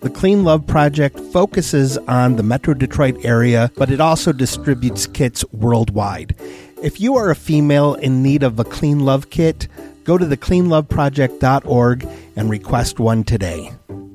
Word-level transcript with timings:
The 0.00 0.08
Clean 0.08 0.42
Love 0.44 0.66
Project 0.66 1.20
focuses 1.20 1.98
on 1.98 2.36
the 2.36 2.42
Metro 2.42 2.72
Detroit 2.72 3.22
area, 3.22 3.70
but 3.76 3.90
it 3.90 4.00
also 4.00 4.32
distributes 4.32 5.06
kits 5.06 5.44
worldwide. 5.52 6.34
If 6.82 7.02
you 7.02 7.16
are 7.16 7.28
a 7.28 7.36
female 7.36 7.96
in 7.96 8.22
need 8.22 8.42
of 8.42 8.58
a 8.58 8.64
Clean 8.64 9.00
Love 9.00 9.28
kit, 9.28 9.68
go 10.04 10.16
to 10.16 10.24
thecleanloveproject.org 10.24 12.08
and 12.34 12.48
request 12.48 12.98
one 12.98 13.24
today. 13.24 13.72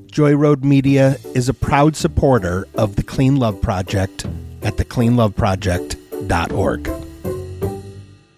Joy 0.07 0.35
Road 0.35 0.63
Media 0.63 1.17
is 1.35 1.49
a 1.49 1.53
proud 1.53 1.95
supporter 1.95 2.67
of 2.73 2.95
the 2.95 3.03
Clean 3.03 3.35
Love 3.35 3.61
Project 3.61 4.25
at 4.63 4.77
thecleanloveproject.org. 4.77 6.83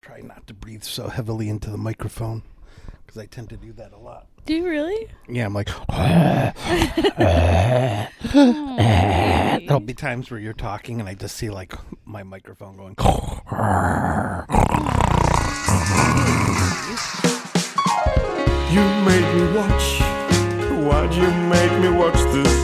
Try 0.01 0.19
not 0.19 0.45
to 0.47 0.53
breathe 0.53 0.83
so 0.83 1.07
heavily 1.07 1.47
into 1.47 1.69
the 1.69 1.77
microphone 1.77 2.43
because 3.05 3.17
I 3.17 3.25
tend 3.25 3.47
to 3.51 3.57
do 3.57 3.71
that 3.71 3.93
a 3.93 3.97
lot. 3.97 4.27
Do 4.47 4.55
you 4.55 4.65
really? 4.65 5.09
Yeah, 5.27 5.45
I'm 5.45 5.53
like, 5.53 5.67
hmm. 5.89 5.97
there'll 9.65 9.81
be 9.81 9.93
times 9.93 10.31
where 10.31 10.39
you're 10.39 10.53
talking 10.53 11.01
and 11.01 11.09
I 11.09 11.15
just 11.15 11.35
see 11.35 11.49
like 11.49 11.73
my 12.05 12.23
microphone 12.23 12.77
going. 12.77 12.95
You 18.67 18.83
made 19.05 19.27
me 19.35 19.43
watch. 19.57 20.01
Why'd 20.85 21.13
you 21.13 21.31
make 21.49 21.73
me 21.81 21.89
watch 21.97 22.19
this? 22.33 22.56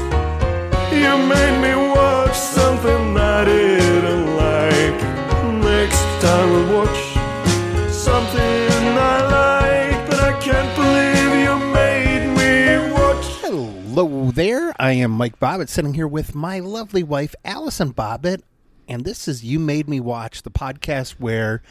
I 14.83 14.91
am 14.93 15.11
Mike 15.11 15.39
Bobbitt 15.39 15.69
sitting 15.69 15.93
here 15.93 16.07
with 16.09 16.35
my 16.35 16.59
lovely 16.59 17.03
wife, 17.03 17.33
Allison 17.45 17.93
Bobbitt. 17.93 18.41
And 18.85 19.05
this 19.05 19.29
is 19.29 19.41
You 19.41 19.57
Made 19.57 19.87
Me 19.87 20.01
Watch, 20.01 20.41
the 20.41 20.51
podcast 20.51 21.11
where 21.19 21.61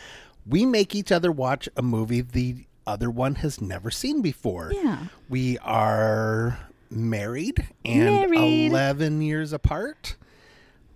we 0.46 0.64
make 0.64 0.94
each 0.94 1.12
other 1.12 1.30
watch 1.30 1.68
a 1.76 1.82
movie 1.82 2.22
the 2.22 2.64
other 2.86 3.10
one 3.10 3.34
has 3.36 3.60
never 3.60 3.90
seen 3.90 4.22
before. 4.22 4.72
Yeah. 4.72 5.08
We 5.28 5.58
are 5.58 6.58
married 6.88 7.68
and 7.84 8.30
Married. 8.30 8.70
11 8.70 9.20
years 9.20 9.52
apart. 9.52 10.16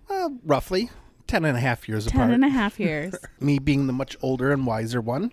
Well, 0.09 0.37
roughly 0.43 0.89
10 1.27 1.45
and 1.45 1.55
a 1.55 1.59
half 1.59 1.87
years 1.87 2.07
Ten 2.07 2.21
apart. 2.21 2.33
and 2.33 2.43
a 2.45 2.49
half 2.49 2.79
years. 2.79 3.13
Me 3.39 3.59
being 3.59 3.85
the 3.85 3.93
much 3.93 4.17
older 4.23 4.51
and 4.51 4.65
wiser 4.65 5.01
one. 5.01 5.31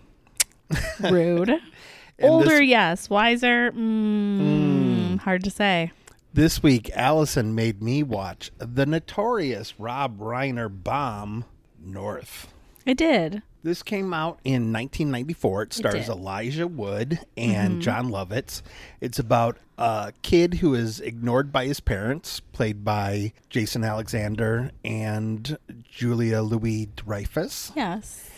Rude. 0.99 1.51
Older, 2.21 2.45
this- 2.59 2.61
yes. 2.67 3.09
Wiser, 3.09 3.71
mm, 3.71 5.17
hard 5.19 5.43
to 5.45 5.49
say. 5.49 5.91
This 6.35 6.61
week, 6.61 6.91
Allison 6.93 7.55
made 7.55 7.81
me 7.81 8.03
watch 8.03 8.51
the 8.57 8.85
notorious 8.85 9.79
Rob 9.79 10.19
Reiner 10.19 10.69
bomb, 10.69 11.45
North. 11.81 12.53
I 12.85 12.91
did. 12.91 13.41
This 13.63 13.81
came 13.81 14.13
out 14.13 14.41
in 14.43 14.73
1994. 14.73 15.61
It 15.61 15.73
stars. 15.73 15.95
Mm-hmm. 15.95 16.11
Elijah 16.11 16.67
Wood 16.67 17.19
and 17.37 17.81
Jon 17.81 18.09
Lovitz. 18.09 18.63
It's 18.99 19.17
about 19.17 19.59
a 19.77 20.11
kid 20.23 20.55
who 20.55 20.73
is 20.75 20.99
ignored 20.99 21.53
by 21.53 21.67
his 21.67 21.79
parents, 21.79 22.41
played 22.41 22.83
by 22.83 23.31
Jason 23.49 23.85
Alexander 23.85 24.71
and 24.83 25.57
Julia 25.89 26.41
Louis 26.41 26.89
Dreyfus. 26.97 27.71
Yes. 27.77 28.29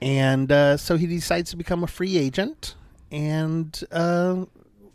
And 0.00 0.50
uh, 0.50 0.78
so 0.78 0.96
he 0.96 1.06
decides 1.06 1.50
to 1.50 1.56
become 1.58 1.84
a 1.84 1.86
free 1.86 2.16
agent 2.16 2.76
and 3.10 3.78
uh, 3.92 4.46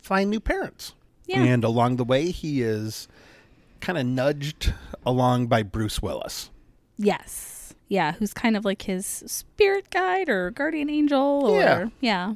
find 0.02 0.32
new 0.32 0.40
parents. 0.40 0.96
Yeah. 1.28 1.44
And 1.44 1.64
along 1.64 1.98
the 1.98 2.04
way, 2.04 2.32
he 2.32 2.62
is 2.62 3.08
kind 3.82 3.98
of 3.98 4.06
nudged 4.06 4.74
along 5.06 5.48
by 5.48 5.62
Bruce 5.64 6.02
Willis. 6.02 6.50
Yes. 6.98 7.74
Yeah, 7.90 8.14
who's 8.14 8.34
kind 8.34 8.58
of 8.58 8.66
like 8.66 8.82
his 8.82 9.06
spirit 9.28 9.90
guide 9.92 10.28
or 10.30 10.52
guardian 10.52 10.90
angel 10.90 11.46
or 11.46 11.60
Yeah. 11.62 11.86
yeah. 12.02 12.34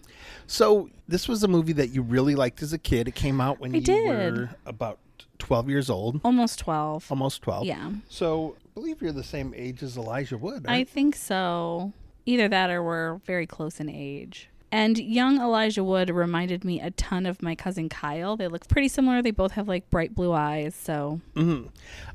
So 0.47 0.89
this 1.07 1.27
was 1.27 1.43
a 1.43 1.47
movie 1.47 1.73
that 1.73 1.89
you 1.89 2.01
really 2.01 2.35
liked 2.35 2.61
as 2.61 2.71
a 2.73 2.77
kid. 2.77 3.07
It 3.07 3.15
came 3.15 3.41
out 3.41 3.59
when 3.59 3.73
I 3.73 3.79
you 3.79 3.81
did. 3.83 4.07
were 4.37 4.49
about 4.65 4.99
12 5.39 5.69
years 5.69 5.89
old, 5.89 6.21
Almost 6.23 6.59
12. 6.59 7.07
almost 7.11 7.41
12. 7.41 7.65
Yeah. 7.65 7.91
So 8.07 8.55
I 8.63 8.69
believe 8.75 9.01
you're 9.01 9.11
the 9.11 9.23
same 9.23 9.53
age 9.55 9.83
as 9.83 9.97
Elijah 9.97 10.37
Wood. 10.37 10.65
I 10.69 10.83
think 10.85 11.15
so. 11.15 11.91
Either 12.25 12.47
that 12.47 12.69
or 12.69 12.81
we're 12.83 13.15
very 13.25 13.47
close 13.47 13.79
in 13.79 13.89
age. 13.89 14.47
And 14.71 14.97
young 14.97 15.39
Elijah 15.41 15.83
Wood 15.83 16.09
reminded 16.09 16.63
me 16.63 16.79
a 16.79 16.91
ton 16.91 17.25
of 17.25 17.41
my 17.41 17.55
cousin 17.55 17.89
Kyle. 17.89 18.37
They 18.37 18.47
look 18.47 18.67
pretty 18.69 18.87
similar. 18.87 19.21
They 19.21 19.31
both 19.31 19.51
have 19.53 19.67
like 19.67 19.89
bright 19.89 20.15
blue 20.15 20.31
eyes. 20.31 20.73
So, 20.75 21.19
hmm 21.35 21.63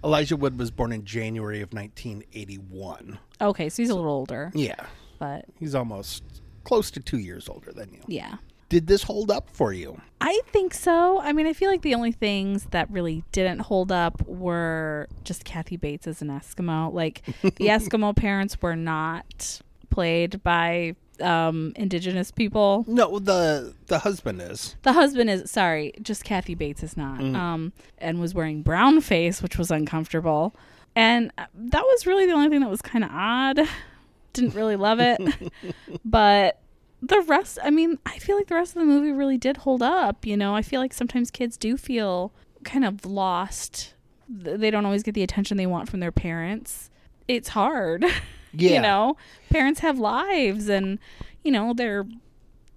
Elijah 0.02 0.36
Wood 0.36 0.58
was 0.58 0.70
born 0.70 0.92
in 0.92 1.04
January 1.04 1.60
of 1.60 1.72
1981. 1.72 3.18
okay, 3.40 3.68
so 3.68 3.82
he's 3.82 3.90
a 3.90 3.94
little 3.94 4.10
older, 4.10 4.50
Yeah. 4.54 4.86
but 5.18 5.44
He's 5.58 5.74
almost 5.74 6.22
close 6.64 6.90
to 6.92 7.00
two 7.00 7.18
years 7.18 7.48
older 7.48 7.72
than 7.72 7.92
you. 7.92 8.00
yeah. 8.06 8.36
Did 8.68 8.88
this 8.88 9.04
hold 9.04 9.30
up 9.30 9.48
for 9.50 9.72
you? 9.72 10.00
I 10.20 10.40
think 10.48 10.74
so. 10.74 11.20
I 11.20 11.32
mean, 11.32 11.46
I 11.46 11.52
feel 11.52 11.70
like 11.70 11.82
the 11.82 11.94
only 11.94 12.10
things 12.10 12.64
that 12.72 12.90
really 12.90 13.22
didn't 13.30 13.60
hold 13.60 13.92
up 13.92 14.26
were 14.26 15.06
just 15.22 15.44
Kathy 15.44 15.76
Bates 15.76 16.08
as 16.08 16.20
an 16.20 16.28
Eskimo. 16.30 16.92
Like 16.92 17.22
the 17.42 17.50
Eskimo 17.68 18.16
parents 18.16 18.60
were 18.60 18.74
not 18.74 19.60
played 19.90 20.42
by 20.42 20.94
um 21.20 21.72
indigenous 21.76 22.30
people. 22.30 22.84
No, 22.86 23.18
the 23.18 23.74
the 23.86 24.00
husband 24.00 24.42
is. 24.42 24.76
The 24.82 24.92
husband 24.92 25.30
is 25.30 25.50
sorry, 25.50 25.92
just 26.02 26.24
Kathy 26.24 26.54
Bates 26.54 26.82
is 26.82 26.96
not. 26.96 27.20
Um 27.20 27.72
and 27.98 28.20
was 28.20 28.34
wearing 28.34 28.62
brown 28.62 29.00
face, 29.00 29.42
which 29.42 29.58
was 29.58 29.70
uncomfortable. 29.70 30.54
And 30.94 31.30
uh, 31.36 31.44
that 31.54 31.82
was 31.82 32.06
really 32.06 32.26
the 32.26 32.32
only 32.32 32.48
thing 32.48 32.60
that 32.60 32.70
was 32.70 32.82
kind 32.82 33.04
of 33.04 33.10
odd. 33.12 33.60
Didn't 34.32 34.54
really 34.54 34.76
love 34.76 34.98
it. 34.98 35.20
but 36.04 36.60
the 37.02 37.20
rest, 37.22 37.58
I 37.62 37.70
mean, 37.70 37.98
I 38.06 38.18
feel 38.18 38.36
like 38.36 38.48
the 38.48 38.54
rest 38.54 38.74
of 38.74 38.80
the 38.80 38.86
movie 38.86 39.12
really 39.12 39.36
did 39.36 39.58
hold 39.58 39.82
up, 39.82 40.26
you 40.26 40.36
know. 40.36 40.54
I 40.54 40.62
feel 40.62 40.80
like 40.80 40.92
sometimes 40.92 41.30
kids 41.30 41.56
do 41.56 41.76
feel 41.76 42.32
kind 42.64 42.84
of 42.84 43.04
lost. 43.04 43.94
They 44.28 44.70
don't 44.70 44.84
always 44.84 45.02
get 45.02 45.14
the 45.14 45.22
attention 45.22 45.56
they 45.56 45.66
want 45.66 45.88
from 45.88 46.00
their 46.00 46.12
parents. 46.12 46.90
It's 47.28 47.50
hard. 47.50 48.04
Yeah. 48.58 48.74
you 48.76 48.80
know, 48.80 49.16
parents 49.50 49.80
have 49.80 49.98
lives 49.98 50.68
and 50.68 50.98
you 51.42 51.52
know, 51.52 51.72
they're 51.74 52.06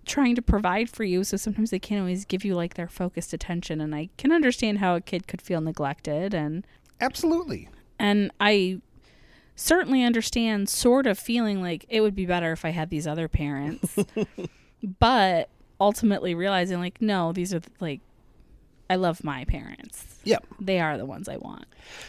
trying 0.06 0.36
to 0.36 0.42
provide 0.42 0.90
for 0.90 1.04
you 1.04 1.24
so 1.24 1.38
sometimes 1.38 1.70
they 1.70 1.78
can't 1.80 2.00
always 2.02 2.26
give 2.26 2.44
you 2.44 2.56
like 2.56 2.74
their 2.74 2.88
focused 2.88 3.32
attention 3.34 3.80
and 3.80 3.94
I 3.94 4.10
can 4.18 4.32
understand 4.32 4.80
how 4.80 4.96
a 4.96 5.02
kid 5.02 5.28
could 5.28 5.42
feel 5.42 5.62
neglected 5.62 6.34
and 6.34 6.66
Absolutely. 7.00 7.70
and 8.00 8.32
I 8.40 8.82
certainly 9.56 10.04
understand 10.04 10.68
sort 10.70 11.06
of 11.06 11.20
feeling 11.20 11.62
like 11.62 11.86
it 11.90 12.02
would 12.02 12.16
be 12.16 12.26
better 12.26 12.52
if 12.54 12.66
I 12.66 12.70
had 12.70 12.90
these 12.90 13.06
other 13.06 13.28
parents. 13.28 13.98
but 15.00 15.50
ultimately 15.80 16.34
realizing 16.34 16.80
like 16.80 17.02
no, 17.02 17.32
these 17.32 17.54
are 17.54 17.62
like 17.80 18.02
I 18.90 18.96
love 18.96 19.24
my 19.24 19.46
parents. 19.46 20.04
Yep. 20.24 20.46
They 20.60 20.80
are 20.80 20.98
the 20.98 21.06
ones 21.06 21.30
I 21.30 21.38
want. 21.38 21.66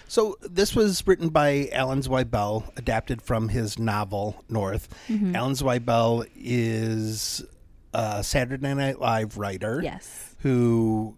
So 0.08 0.36
this 0.42 0.74
was 0.74 1.06
written 1.06 1.28
by 1.28 1.68
Alan 1.72 2.02
Zweibel, 2.02 2.76
adapted 2.76 3.22
from 3.22 3.48
his 3.48 3.78
novel 3.78 4.42
North. 4.48 4.88
Mm-hmm. 5.08 5.36
Alan 5.36 5.52
Zweibel 5.54 6.26
is 6.34 7.44
a 7.92 8.24
Saturday 8.24 8.74
Night 8.74 8.98
Live 8.98 9.36
writer. 9.36 9.80
Yes. 9.82 10.34
Who, 10.40 11.14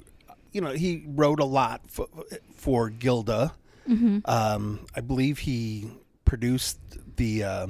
you 0.53 0.61
know, 0.61 0.73
he 0.73 1.05
wrote 1.07 1.41
a 1.41 1.45
lot 1.45 1.83
for, 1.89 2.09
for 2.57 2.91
Gilda. 2.91 3.55
Mm-hmm. 3.89 4.19
Um, 4.25 4.87
I 4.95 5.01
believe 5.01 5.39
he 5.39 5.91
produced 6.25 6.79
the 7.17 7.45
uh, 7.45 7.67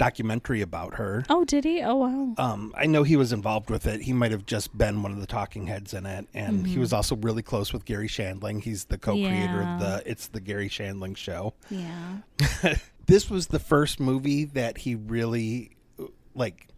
documentary 0.00 0.62
about 0.62 0.94
her. 0.94 1.24
Oh, 1.28 1.44
did 1.44 1.62
he? 1.64 1.82
Oh 1.82 1.94
wow. 1.96 2.34
Um, 2.38 2.72
I 2.74 2.86
know 2.86 3.02
he 3.02 3.16
was 3.16 3.32
involved 3.32 3.68
with 3.68 3.86
it. 3.86 4.00
He 4.00 4.14
might 4.14 4.30
have 4.30 4.46
just 4.46 4.76
been 4.76 5.02
one 5.02 5.12
of 5.12 5.20
the 5.20 5.26
talking 5.26 5.66
heads 5.66 5.92
in 5.92 6.06
it, 6.06 6.26
and 6.32 6.66
he 6.66 6.78
was 6.78 6.92
also 6.94 7.16
really 7.16 7.42
close 7.42 7.70
with 7.72 7.84
Garry 7.84 8.08
Shandling. 8.08 8.62
He's 8.62 8.86
the 8.86 8.96
co-creator 8.96 9.30
Mm-hmm. 9.30 9.60
Yeah. 9.60 9.74
of 9.74 9.80
the 10.04 10.10
"It's 10.10 10.28
the 10.28 10.40
Garry 10.40 10.70
Shandling 10.70 11.16
Show." 11.18 11.52
Yeah. 11.68 12.18
this 13.06 13.28
was 13.28 13.48
the 13.48 13.58
first 13.58 14.00
movie 14.00 14.46
that 14.46 14.78
he 14.78 14.94
really 14.94 15.76
like 16.34 16.68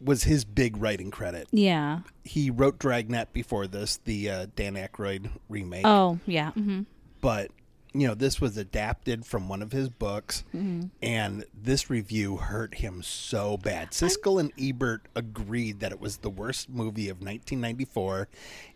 was 0.00 0.22
his 0.24 0.46
big 0.46 0.78
writing 0.78 1.10
credit. 1.10 1.46
Yeah. 1.52 2.00
He 2.24 2.50
wrote 2.50 2.78
Dragnet 2.78 3.34
before 3.34 3.66
this, 3.66 3.98
the 4.04 4.30
uh, 4.30 4.46
Dan 4.56 4.76
Aykroyd 4.76 5.28
remake. 5.50 5.84
Oh, 5.86 6.18
yeah. 6.24 6.52
Mm-hmm. 6.52 6.82
but 7.20 7.50
you 7.92 8.06
know 8.06 8.14
this 8.14 8.40
was 8.40 8.56
adapted 8.56 9.26
from 9.26 9.48
one 9.48 9.62
of 9.62 9.72
his 9.72 9.88
books 9.88 10.44
mm-hmm. 10.54 10.86
and 11.02 11.44
this 11.54 11.90
review 11.90 12.36
hurt 12.36 12.74
him 12.76 13.02
so 13.02 13.56
bad 13.56 13.90
siskel 13.90 14.38
and 14.38 14.52
ebert 14.58 15.02
agreed 15.14 15.80
that 15.80 15.92
it 15.92 16.00
was 16.00 16.18
the 16.18 16.30
worst 16.30 16.68
movie 16.68 17.08
of 17.08 17.16
1994 17.16 18.28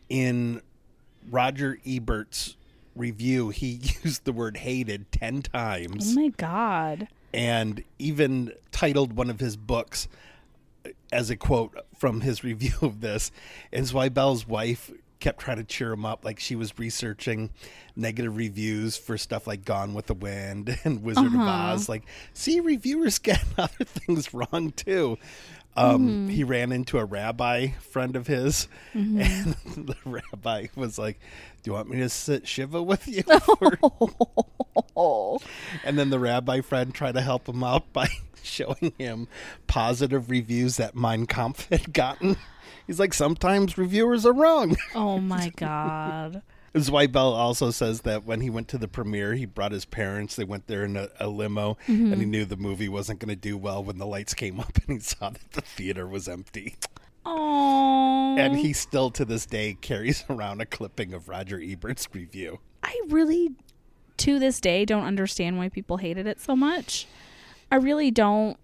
in 0.09 0.61
roger 1.31 1.79
ebert's 1.87 2.57
review 2.97 3.51
he 3.51 3.81
used 4.03 4.25
the 4.25 4.33
word 4.33 4.59
hated 4.59 5.11
10 5.13 5.43
times 5.43 6.13
Oh 6.17 6.21
my 6.21 6.29
god. 6.29 7.09
and 7.33 7.83
even 7.99 8.53
titled 8.73 9.13
one 9.15 9.31
of 9.31 9.41
his 9.41 9.57
books 9.57 10.09
uh, 10.85 10.91
as 11.13 11.31
a 11.31 11.37
quote 11.37 11.77
from 11.97 12.21
his 12.21 12.45
review 12.45 12.75
of 12.83 13.01
this. 13.01 13.31
And 13.73 13.87
Zweibel's 13.87 14.47
wife 14.47 14.91
kept 15.25 15.41
trying 15.41 15.57
to 15.57 15.65
cheer 15.65 15.91
him 15.91 16.05
up, 16.05 16.23
like 16.23 16.39
she 16.39 16.55
was 16.55 16.79
researching 16.79 17.49
negative 17.97 18.37
reviews 18.37 18.99
for 18.99 19.17
stuff 19.17 19.47
like 19.47 19.65
Gone 19.65 19.95
with 19.95 20.05
the 20.05 20.15
Wind 20.15 20.79
and 20.85 21.03
Wizard 21.03 21.25
of 21.25 21.35
uh-huh. 21.35 21.73
Oz. 21.73 21.89
Like, 21.89 22.05
see, 22.35 22.61
reviewers 22.61 23.19
get 23.21 23.43
other 23.57 23.85
things 23.85 24.35
wrong 24.35 24.73
too. 24.73 25.17
Um, 25.77 26.09
mm-hmm. 26.09 26.29
He 26.29 26.45
ran 26.45 26.73
into 26.73 26.99
a 26.99 27.07
rabbi 27.07 27.69
friend 27.81 28.17
of 28.17 28.27
his, 28.27 28.69
mm-hmm. 28.95 29.21
and 29.77 29.89
the 29.89 29.97
rabbi 30.05 30.67
was 30.77 30.99
like, 30.99 31.19
"Do 31.63 31.71
you 31.71 31.73
want 31.73 31.89
me 31.89 31.97
to 31.97 32.09
sit 32.11 32.47
shiva 32.47 32.81
with 32.81 33.09
you?" 33.09 33.23
And 35.85 35.99
then 35.99 36.11
the 36.11 36.21
rabbi 36.21 36.61
friend 36.61 36.95
tried 36.95 37.15
to 37.15 37.23
help 37.23 37.49
him 37.49 37.65
out 37.65 37.93
by 37.93 38.09
showing 38.47 38.93
him 38.99 39.29
positive 39.67 40.31
reviews 40.31 40.77
that 40.77 40.95
Mein 40.95 41.27
Kampf 41.27 41.69
had 41.69 41.93
gotten. 41.93 42.37
He's 42.87 43.01
like, 43.01 43.15
sometimes 43.15 43.79
reviewers 43.79 44.27
are 44.27 44.33
wrong. 44.33 44.77
Oh 44.95 45.19
my 45.19 45.51
god. 45.57 46.43
Zweibel 46.75 47.33
also 47.33 47.71
says 47.71 48.01
that 48.01 48.25
when 48.25 48.41
he 48.41 48.51
went 48.51 48.67
to 48.69 48.79
the 48.79 48.89
premiere, 48.89 49.35
he 49.35 49.47
brought 49.47 49.71
his 49.71 49.85
parents. 49.85 50.35
They 50.35 50.45
went 50.45 50.67
there 50.67 50.85
in 50.85 50.97
a, 50.97 51.09
a 51.21 51.29
limo, 51.29 51.79
and 51.87 51.97
he 51.97 52.05
mm-hmm. 52.15 52.31
knew 52.31 52.45
the 52.45 52.57
movie 52.57 52.89
wasn't 52.89 53.21
going 53.21 53.29
to 53.29 53.37
do 53.37 53.57
well 53.57 53.83
when 53.85 53.99
the 53.99 54.07
lights 54.07 54.35
came 54.35 54.59
up 54.59 54.77
and 54.89 54.97
he 54.97 54.99
saw 54.99 55.31
that 55.31 55.53
the 55.53 55.61
theater 55.61 56.07
was 56.07 56.27
empty. 56.29 56.77
Oh. 57.25 58.37
And 58.37 58.57
he 58.57 58.73
still, 58.73 59.11
to 59.13 59.25
this 59.25 59.47
day, 59.47 59.77
carries 59.81 60.25
around 60.29 60.61
a 60.61 60.67
clipping 60.67 61.15
of 61.15 61.29
Roger 61.29 61.61
Ebert's 61.61 62.09
review. 62.13 62.59
I 62.83 63.01
really, 63.09 63.53
to 64.19 64.39
this 64.39 64.61
day, 64.61 64.85
don't 64.85 65.05
understand 65.05 65.59
why 65.59 65.69
people 65.69 65.99
hated 65.99 66.27
it 66.27 66.41
so 66.41 66.57
much. 66.57 67.07
I 67.75 67.79
really 67.79 68.13
don't. 68.13 68.57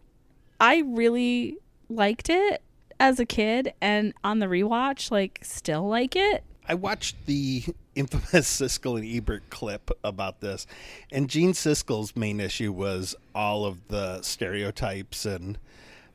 I 0.61 0.85
really 0.87 1.59
liked 1.89 2.31
it 2.31 2.63
as 3.01 3.19
a 3.19 3.27
kid, 3.27 3.75
and 3.81 4.15
on 4.23 4.39
the 4.39 4.47
rewatch, 4.47 5.11
like, 5.11 5.41
still 5.43 5.89
like 5.89 6.15
it. 6.15 6.45
I 6.69 6.75
watched 6.75 7.27
the 7.27 7.65
infamous 7.97 8.61
Siskel 8.61 8.97
and 8.97 9.05
Ebert 9.05 9.51
clip 9.51 9.91
about 10.05 10.41
this, 10.41 10.65
and 11.11 11.29
Gene 11.29 11.55
Siskel's 11.55 12.15
main 12.15 12.39
issue 12.39 12.71
was 12.71 13.17
all 13.35 13.65
of 13.65 13.89
the 13.89 14.23
stereotypes 14.23 15.27
and 15.27 15.59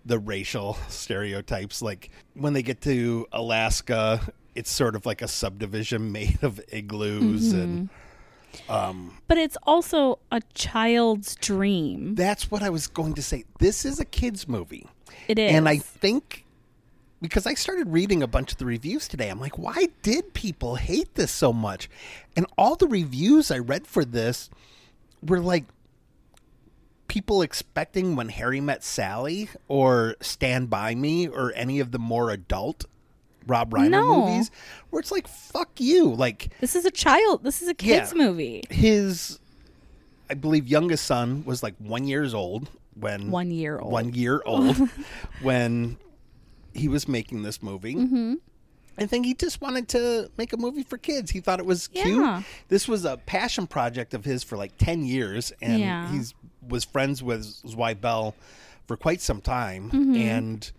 the 0.05 0.17
racial 0.17 0.75
stereotypes. 0.87 1.81
Like 1.81 2.11
when 2.33 2.53
they 2.53 2.63
get 2.63 2.79
to 2.83 3.27
Alaska, 3.33 4.21
it's 4.55 4.71
sort 4.71 4.95
of 4.95 5.05
like 5.05 5.21
a 5.21 5.27
subdivision 5.27 6.11
made 6.13 6.41
of 6.43 6.61
igloos, 6.71 7.51
and 7.51 7.89
mm-hmm. 7.89 8.04
Um, 8.69 9.17
but 9.27 9.37
it's 9.37 9.57
also 9.63 10.19
a 10.31 10.41
child's 10.53 11.35
dream. 11.35 12.15
that's 12.15 12.49
what 12.51 12.61
I 12.63 12.69
was 12.69 12.87
going 12.87 13.13
to 13.15 13.21
say. 13.21 13.45
This 13.59 13.85
is 13.85 13.99
a 13.99 14.05
kids' 14.05 14.47
movie. 14.47 14.87
It 15.27 15.39
is. 15.39 15.51
And 15.51 15.67
I 15.67 15.77
think 15.77 16.45
because 17.21 17.47
I 17.47 17.53
started 17.53 17.91
reading 17.91 18.21
a 18.21 18.27
bunch 18.27 18.51
of 18.51 18.57
the 18.57 18.65
reviews 18.65 19.07
today, 19.07 19.29
I'm 19.29 19.39
like, 19.39 19.57
why 19.57 19.87
did 20.01 20.33
people 20.33 20.75
hate 20.75 21.15
this 21.15 21.31
so 21.31 21.51
much? 21.53 21.89
And 22.35 22.45
all 22.57 22.75
the 22.75 22.87
reviews 22.87 23.51
I 23.51 23.57
read 23.59 23.87
for 23.87 24.05
this 24.05 24.49
were 25.23 25.39
like 25.39 25.65
people 27.07 27.41
expecting 27.41 28.15
when 28.15 28.29
Harry 28.29 28.61
met 28.61 28.83
Sally 28.83 29.49
or 29.67 30.15
Stand 30.21 30.69
By 30.69 30.95
Me 30.95 31.27
or 31.27 31.53
any 31.55 31.79
of 31.79 31.91
the 31.91 31.99
more 31.99 32.29
adult 32.29 32.85
Rob 33.47 33.71
Reiner 33.71 33.89
No. 33.91 34.25
movies 34.25 34.51
where 34.89 34.99
it's 34.99 35.11
like, 35.11 35.27
fuck 35.27 35.69
you. 35.79 36.13
Like 36.13 36.49
This 36.61 36.75
is 36.75 36.85
a 36.85 36.91
child. 36.91 37.43
This 37.43 37.61
is 37.61 37.67
a 37.67 37.73
kids 37.73 38.13
Yeah. 38.15 38.23
movie. 38.25 38.63
his 38.69 39.39
I 40.29 40.33
believe 40.33 40.67
youngest 40.67 41.05
son 41.05 41.43
was 41.45 41.61
like 41.61 41.75
one 41.77 42.07
years 42.07 42.33
old 42.33 42.69
when 42.95 43.29
One 43.29 43.51
year 43.51 43.77
old. 43.79 43.91
one 43.91 44.13
year 44.13 44.41
old 44.45 44.77
when 45.41 45.97
he 46.73 46.87
was 46.87 47.07
making 47.07 47.43
this 47.43 47.61
movie. 47.61 47.95
Mm-hmm. 47.95 48.33
I 48.97 49.05
think 49.05 49.25
he 49.25 49.33
just 49.33 49.59
wanted 49.61 49.89
to 49.89 50.31
make 50.37 50.53
a 50.53 50.57
movie 50.57 50.83
for 50.83 50.97
kids. 50.97 51.29
He 51.31 51.41
thought 51.41 51.59
it 51.59 51.65
was 51.65 51.89
Yeah. 51.91 52.03
cute. 52.03 52.45
This 52.69 52.87
was 52.87 53.03
a 53.05 53.17
passion 53.17 53.67
project 53.67 54.13
of 54.13 54.23
his 54.25 54.41
for 54.43 54.55
like 54.57 54.77
ten 54.77 55.03
years, 55.05 55.51
and 55.61 55.79
Yeah. 55.81 56.09
he's 56.11 56.33
was 56.67 56.83
friends 56.85 57.21
with 57.21 57.43
Zweibel 57.63 58.33
for 58.87 58.95
quite 58.97 59.21
some 59.21 59.41
time. 59.41 59.91
Mm-hmm. 59.91 60.15
And 60.15 60.71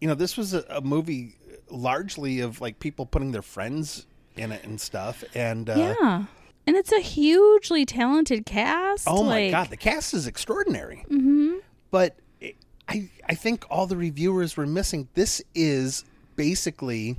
you 0.00 0.08
know, 0.08 0.14
this 0.14 0.36
was 0.36 0.54
a, 0.54 0.64
a 0.68 0.80
movie 0.80 1.36
largely 1.70 2.40
of 2.40 2.60
like 2.60 2.78
people 2.78 3.06
putting 3.06 3.32
their 3.32 3.42
friends 3.42 4.06
in 4.36 4.52
it 4.52 4.64
and 4.64 4.80
stuff. 4.80 5.24
And 5.34 5.68
uh, 5.70 5.74
yeah. 5.98 6.24
And 6.66 6.76
it's 6.76 6.92
a 6.92 7.00
hugely 7.00 7.84
talented 7.86 8.46
cast. 8.46 9.06
Oh 9.08 9.22
my 9.24 9.30
like- 9.44 9.50
god, 9.50 9.70
the 9.70 9.76
cast 9.76 10.14
is 10.14 10.26
extraordinary. 10.26 11.04
Mm-hmm. 11.10 11.54
But 11.90 12.16
it, 12.40 12.56
I 12.88 13.10
I 13.28 13.34
think 13.34 13.64
all 13.70 13.86
the 13.86 13.96
reviewers 13.96 14.56
were 14.56 14.66
missing. 14.66 15.08
This 15.14 15.42
is 15.54 16.04
basically 16.36 17.16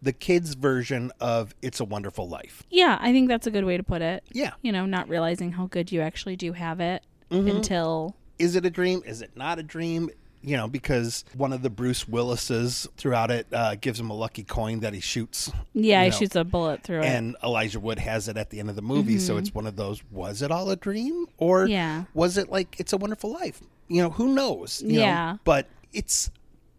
the 0.00 0.12
kids' 0.12 0.54
version 0.54 1.10
of 1.20 1.54
"It's 1.62 1.80
a 1.80 1.84
Wonderful 1.84 2.28
Life." 2.28 2.62
Yeah, 2.70 2.98
I 3.00 3.12
think 3.12 3.28
that's 3.28 3.46
a 3.46 3.50
good 3.50 3.64
way 3.64 3.76
to 3.76 3.82
put 3.82 4.00
it. 4.02 4.22
Yeah, 4.32 4.52
You 4.62 4.72
know, 4.72 4.86
not 4.86 5.08
realizing 5.08 5.52
how 5.52 5.66
good 5.66 5.92
you 5.92 6.00
actually 6.00 6.36
do 6.36 6.52
have 6.52 6.80
it 6.80 7.02
Mm-hmm. 7.30 7.48
until 7.56 8.14
is 8.38 8.54
it 8.56 8.64
a 8.66 8.70
dream? 8.70 9.02
Is 9.06 9.22
it 9.22 9.30
not 9.36 9.58
a 9.58 9.62
dream? 9.62 10.10
You 10.46 10.56
know, 10.58 10.68
because 10.68 11.24
one 11.36 11.52
of 11.52 11.62
the 11.62 11.70
Bruce 11.70 12.06
Willises 12.06 12.86
throughout 12.96 13.30
it 13.30 13.46
uh, 13.52 13.76
gives 13.76 13.98
him 13.98 14.10
a 14.10 14.14
lucky 14.14 14.44
coin 14.44 14.80
that 14.80 14.92
he 14.92 15.00
shoots. 15.00 15.50
yeah, 15.72 16.02
he 16.04 16.10
know, 16.10 16.16
shoots 16.16 16.36
a 16.36 16.44
bullet 16.44 16.82
through 16.82 17.00
it. 17.00 17.06
And 17.06 17.36
Elijah 17.42 17.80
Wood 17.80 17.98
has 17.98 18.28
it 18.28 18.36
at 18.36 18.50
the 18.50 18.60
end 18.60 18.68
of 18.70 18.76
the 18.76 18.82
movie, 18.82 19.18
so 19.18 19.36
it's 19.38 19.54
one 19.54 19.66
of 19.66 19.76
those: 19.76 20.02
was 20.10 20.42
it 20.42 20.50
all 20.50 20.68
a 20.70 20.76
dream, 20.76 21.26
or 21.38 21.64
Mm-hmm. 21.64 21.72
Yeah. 21.72 22.04
was 22.14 22.36
it 22.36 22.50
like 22.50 22.78
"It's 22.78 22.92
a 22.92 22.96
Wonderful 22.96 23.32
Life"? 23.32 23.62
You 23.88 24.02
know, 24.02 24.10
who 24.10 24.34
knows? 24.34 24.82
you 24.84 24.94
know? 24.94 25.00
Yeah. 25.00 25.36
but 25.44 25.68
it's 25.92 26.30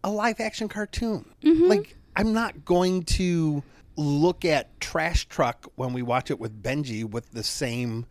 a 0.04 0.10
live 0.10 0.40
action 0.40 0.68
cartoon. 0.68 1.24
Mm-hmm. 1.42 1.64
Like, 1.66 1.96
I'm 2.14 2.32
not 2.32 2.64
going 2.64 3.02
to 3.04 3.62
look 3.96 4.44
at 4.44 4.78
Trash 4.80 5.26
Truck 5.26 5.66
when 5.76 5.92
we 5.92 6.02
watch 6.02 6.30
it 6.30 6.38
with 6.38 6.62
Benji 6.62 7.04
with 7.08 7.30
the 7.32 7.42
same 7.42 8.06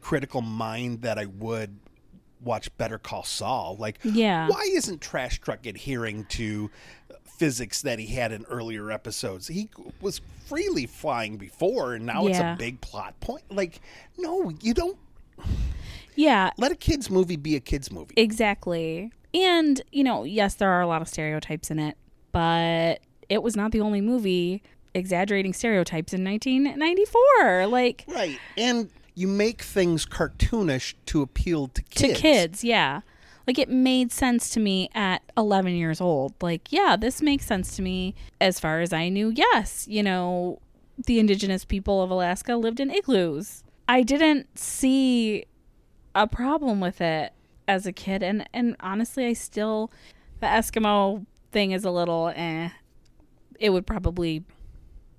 critical 0.00 0.40
mind 0.40 1.02
that 1.02 1.18
I 1.18 1.26
would 1.26 1.76
watch 2.42 2.74
Better 2.76 2.98
Call 2.98 3.22
Saul. 3.24 3.76
Like, 3.78 3.98
Yeah. 4.04 4.48
why 4.48 4.68
isn't 4.72 5.00
Trash 5.00 5.40
Truck 5.40 5.66
adhering 5.66 6.24
to 6.30 6.70
physics 7.24 7.82
that 7.82 7.98
he 7.98 8.06
had 8.06 8.32
in 8.32 8.44
earlier 8.46 8.90
episodes? 8.90 9.48
He 9.48 9.68
was 10.00 10.20
freely 10.46 10.86
flying 10.86 11.36
before, 11.36 11.94
and 11.94 12.06
now 12.06 12.26
it's 12.26 12.38
a 12.38 12.54
big 12.58 12.80
plot 12.80 13.18
point. 13.20 13.42
Like, 13.50 13.80
no, 14.18 14.50
you 14.62 14.74
don't 14.74 14.96
yeah, 16.14 16.50
let 16.56 16.72
a 16.72 16.76
kids 16.76 17.10
movie 17.10 17.36
be 17.36 17.56
a 17.56 17.60
kids 17.60 17.90
movie. 17.92 18.14
exactly. 18.16 19.12
And, 19.34 19.82
you 19.92 20.02
know, 20.02 20.24
yes, 20.24 20.54
there 20.54 20.70
are 20.70 20.80
a 20.80 20.86
lot 20.86 21.02
of 21.02 21.08
stereotypes 21.08 21.70
in 21.70 21.78
it, 21.78 21.96
but 22.32 23.00
it 23.28 23.42
was 23.42 23.54
not 23.56 23.72
the 23.72 23.80
only 23.82 24.00
movie 24.00 24.62
exaggerating 24.94 25.52
stereotypes 25.52 26.14
in 26.14 26.24
1994. 26.24 27.66
Like, 27.66 28.04
Right. 28.08 28.38
And 28.56 28.88
you 29.16 29.26
make 29.26 29.62
things 29.62 30.06
cartoonish 30.06 30.94
to 31.06 31.22
appeal 31.22 31.66
to 31.68 31.82
kids. 31.82 32.14
to 32.14 32.20
kids. 32.20 32.62
yeah. 32.62 33.00
Like 33.46 33.58
it 33.58 33.68
made 33.68 34.12
sense 34.12 34.50
to 34.50 34.60
me 34.60 34.90
at 34.94 35.22
11 35.36 35.74
years 35.74 36.00
old. 36.00 36.34
Like, 36.42 36.70
yeah, 36.70 36.96
this 36.96 37.22
makes 37.22 37.46
sense 37.46 37.74
to 37.76 37.82
me 37.82 38.14
as 38.40 38.60
far 38.60 38.80
as 38.80 38.92
I 38.92 39.08
knew. 39.08 39.32
Yes, 39.34 39.88
you 39.88 40.02
know, 40.02 40.60
the 41.06 41.18
indigenous 41.18 41.64
people 41.64 42.02
of 42.02 42.10
Alaska 42.10 42.56
lived 42.56 42.78
in 42.78 42.90
igloos. 42.90 43.64
I 43.88 44.02
didn't 44.02 44.58
see 44.58 45.46
a 46.14 46.26
problem 46.26 46.80
with 46.80 47.00
it 47.00 47.32
as 47.68 47.86
a 47.86 47.92
kid 47.92 48.22
and 48.22 48.48
and 48.52 48.76
honestly, 48.80 49.26
I 49.26 49.32
still 49.32 49.90
the 50.40 50.46
Eskimo 50.46 51.24
thing 51.52 51.72
is 51.72 51.84
a 51.84 51.90
little 51.90 52.32
eh. 52.34 52.70
It 53.58 53.70
would 53.70 53.86
probably 53.86 54.44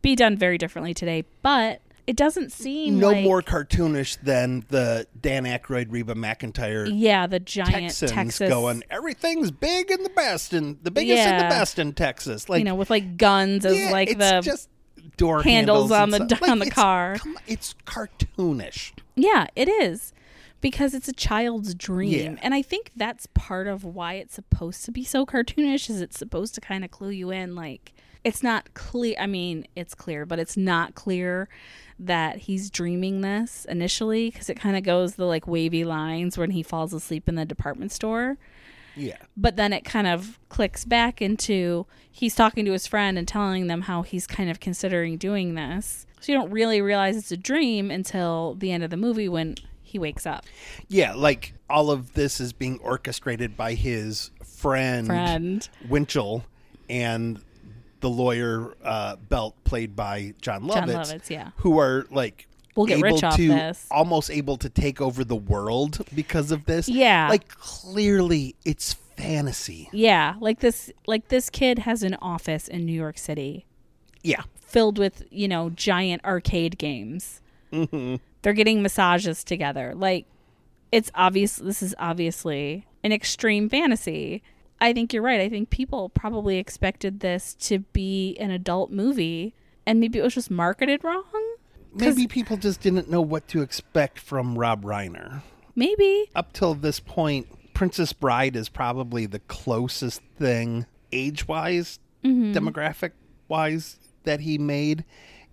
be 0.02 0.16
done 0.16 0.38
very 0.38 0.58
differently 0.58 0.94
today, 0.94 1.24
but 1.42 1.82
it 2.08 2.16
doesn't 2.16 2.52
seem 2.54 3.00
No 3.00 3.08
like, 3.10 3.24
more 3.24 3.42
cartoonish 3.42 4.18
than 4.24 4.64
the 4.70 5.06
Dan 5.20 5.44
Aykroyd, 5.44 5.88
Reba 5.92 6.16
McEntire 6.16 6.90
yeah, 6.92 7.28
the 7.28 7.40
giant 7.40 7.74
Texans 7.74 8.12
Texas 8.12 8.50
going, 8.50 8.84
everything's 8.90 9.52
big 9.52 9.92
and 9.92 10.04
the 10.06 10.10
best 10.10 10.54
and 10.54 10.78
the 10.84 10.92
biggest 10.92 11.20
and 11.20 11.40
the 11.40 11.50
best 11.50 11.78
in 11.80 11.94
Texas. 11.94 12.48
Like 12.50 12.60
you 12.60 12.66
know, 12.66 12.76
with 12.76 12.90
like 12.90 13.18
guns 13.18 13.66
as 13.66 13.78
yeah, 13.78 13.92
like 13.92 14.10
it's 14.10 14.18
the 14.18 14.42
just 14.42 14.70
door 15.18 15.44
handles 15.44 15.92
on 15.92 16.10
the- 16.12 16.26
stuff. 16.26 16.44
on 16.50 16.60
the 16.60 16.66
it's- 16.68 16.74
car. 16.76 17.18
on, 17.26 17.36
it's 17.46 17.76
cartoonish. 17.86 18.94
yeah, 19.16 19.48
it 19.56 19.68
is 19.68 20.14
because 20.62 20.94
it's 20.94 21.08
a 21.08 21.14
child's 21.14 21.76
dream, 21.76 22.34
Yeah. 22.34 22.40
and 22.42 22.54
I 22.54 22.62
think 22.62 22.92
that's 22.96 23.28
part 23.34 23.68
of 23.68 23.84
why 23.84 24.14
it's 24.16 24.34
supposed 24.36 24.86
to 24.86 24.92
be 24.92 25.04
so 25.04 25.26
cartoonish. 25.26 25.90
Is 25.90 26.02
it's 26.02 26.18
supposed 26.18 26.56
to 26.56 26.62
kind 26.62 26.84
of 26.86 26.92
clue 26.92 27.10
you 27.10 27.32
in, 27.32 27.56
like 27.56 27.94
it's 28.24 28.42
not 28.44 28.74
clear. 28.74 29.16
I 29.20 29.28
mean, 29.28 29.68
it's 29.76 29.94
clear, 29.94 30.26
but 30.26 30.40
it's 30.40 30.58
not 30.58 30.96
clear 30.96 31.48
that 32.00 32.38
he's 32.38 32.70
dreaming 32.70 33.22
this 33.22 33.66
initially 33.66 34.30
because 34.30 34.50
it 34.50 34.60
kind 34.60 34.78
of 34.78 34.84
goes 34.84 35.16
the 35.16 35.26
like 35.26 35.48
wavy 35.48 35.84
lines 35.84 36.38
when 36.38 36.52
he 36.52 36.64
falls 36.64 36.94
asleep 36.94 37.28
in 37.28 37.36
the 37.36 37.46
department 37.46 37.92
store. 37.92 38.38
Yeah. 38.96 39.18
But 39.36 39.56
then 39.56 39.74
it 39.74 39.86
kind 39.86 40.08
of 40.08 40.40
clicks 40.50 40.86
back 40.86 41.22
into 41.22 41.86
he's 42.12 42.36
talking 42.36 42.66
to 42.66 42.72
his 42.72 42.88
friend 42.88 43.18
and 43.18 43.28
telling 43.28 43.68
them 43.68 43.82
how 43.82 44.02
he's 44.02 44.28
kind 44.28 44.50
of 44.50 44.60
considering 44.60 45.18
doing 45.18 45.56
this. 45.56 46.06
So 46.20 46.32
you 46.32 46.38
don't 46.38 46.52
really 46.52 46.82
realize 46.82 47.16
it's 47.16 47.32
a 47.32 47.38
dream 47.38 47.92
until 47.92 48.56
the 48.56 48.72
end 48.72 48.84
of 48.84 48.90
the 48.90 48.98
movie 48.98 49.30
when 49.30 49.56
he 49.84 50.00
wakes 50.00 50.26
up. 50.26 50.46
Yeah, 50.88 51.14
like 51.14 51.54
all 51.70 51.92
of 51.92 52.14
this 52.14 52.40
is 52.40 52.54
being 52.54 52.80
orchestrated 52.80 53.56
by 53.56 53.74
his 53.76 54.32
friend, 54.44 55.08
Friend. 55.08 55.70
Winchell 55.88 56.44
and 56.90 57.40
the 58.00 58.10
lawyer 58.10 58.76
uh, 58.84 59.16
Belt, 59.16 59.56
played 59.64 59.96
by 59.96 60.34
Jon 60.42 60.64
Lovitz, 60.64 60.74
Jon 60.74 60.90
Lovitz, 60.90 61.30
yeah. 61.30 61.52
who 61.58 61.80
are 61.80 62.06
like 62.12 62.48
We'll 62.76 62.86
get 62.86 63.00
able 63.00 63.16
rich 63.16 63.24
off 63.24 63.36
to 63.38 63.48
this. 63.48 63.88
almost 63.90 64.30
able 64.30 64.58
to 64.58 64.70
take 64.70 65.02
over 65.02 65.24
the 65.24 65.36
world 65.36 66.06
because 66.14 66.52
of 66.52 66.66
this. 66.66 66.88
Yeah. 66.88 67.28
like 67.30 67.48
clearly 67.48 68.56
it's 68.66 68.94
fantasy. 68.94 69.90
Yeah, 69.92 70.36
like 70.40 70.60
this 70.60 70.92
like 71.08 71.30
this 71.30 71.50
kid 71.50 71.80
has 71.80 72.04
an 72.04 72.16
office 72.22 72.68
in 72.68 72.86
New 72.86 72.94
York 72.94 73.18
City 73.18 73.66
Yeah, 74.22 74.44
filled 74.56 75.00
with, 75.00 75.24
you 75.32 75.48
know, 75.48 75.72
giant 75.72 76.24
arcade 76.24 76.78
games. 76.78 77.42
Mm-hmm. 77.74 78.18
They're 78.44 78.54
getting 78.54 78.84
massages 78.84 79.44
together. 79.44 79.94
Like 79.96 80.26
it's 80.92 81.10
obvious 81.16 81.56
this 81.56 81.82
is 81.82 81.96
obviously 81.98 82.86
an 83.04 83.12
extreme 83.12 83.70
fantasy. 83.70 84.44
I 84.80 84.94
think 84.94 85.14
you're 85.14 85.24
right. 85.24 85.42
I 85.42 85.50
think 85.50 85.70
people 85.70 86.10
probably 86.10 86.58
expected 86.58 87.20
this 87.22 87.54
to 87.56 87.80
be 87.80 88.38
an 88.40 88.52
adult 88.52 88.92
movie 88.92 89.56
and 89.86 90.00
maybe 90.00 90.20
it 90.20 90.22
was 90.22 90.34
just 90.36 90.52
marketed 90.52 91.04
wrong. 91.04 91.24
maybe 91.94 92.28
people 92.28 92.58
just 92.58 92.82
didn't 92.82 93.10
know 93.10 93.22
what 93.22 93.48
to 93.50 93.62
expect 93.62 94.20
from 94.20 94.58
Rob 94.58 94.84
Reiner. 94.84 95.42
Maybe. 95.76 96.30
Up 96.36 96.54
till 96.54 96.74
this 96.74 97.00
point, 97.00 97.48
Princess 97.74 98.12
Bride 98.14 98.56
is 98.56 98.68
probably 98.70 99.26
the 99.26 99.40
closest 99.40 100.22
thing 100.38 100.86
age 101.12 101.48
wise, 101.48 102.00
Mm-hmm. 102.24 102.52
demographic 102.54 103.12
wise, 103.48 103.98
that 104.24 104.42
he 104.42 104.58
made. 104.58 105.06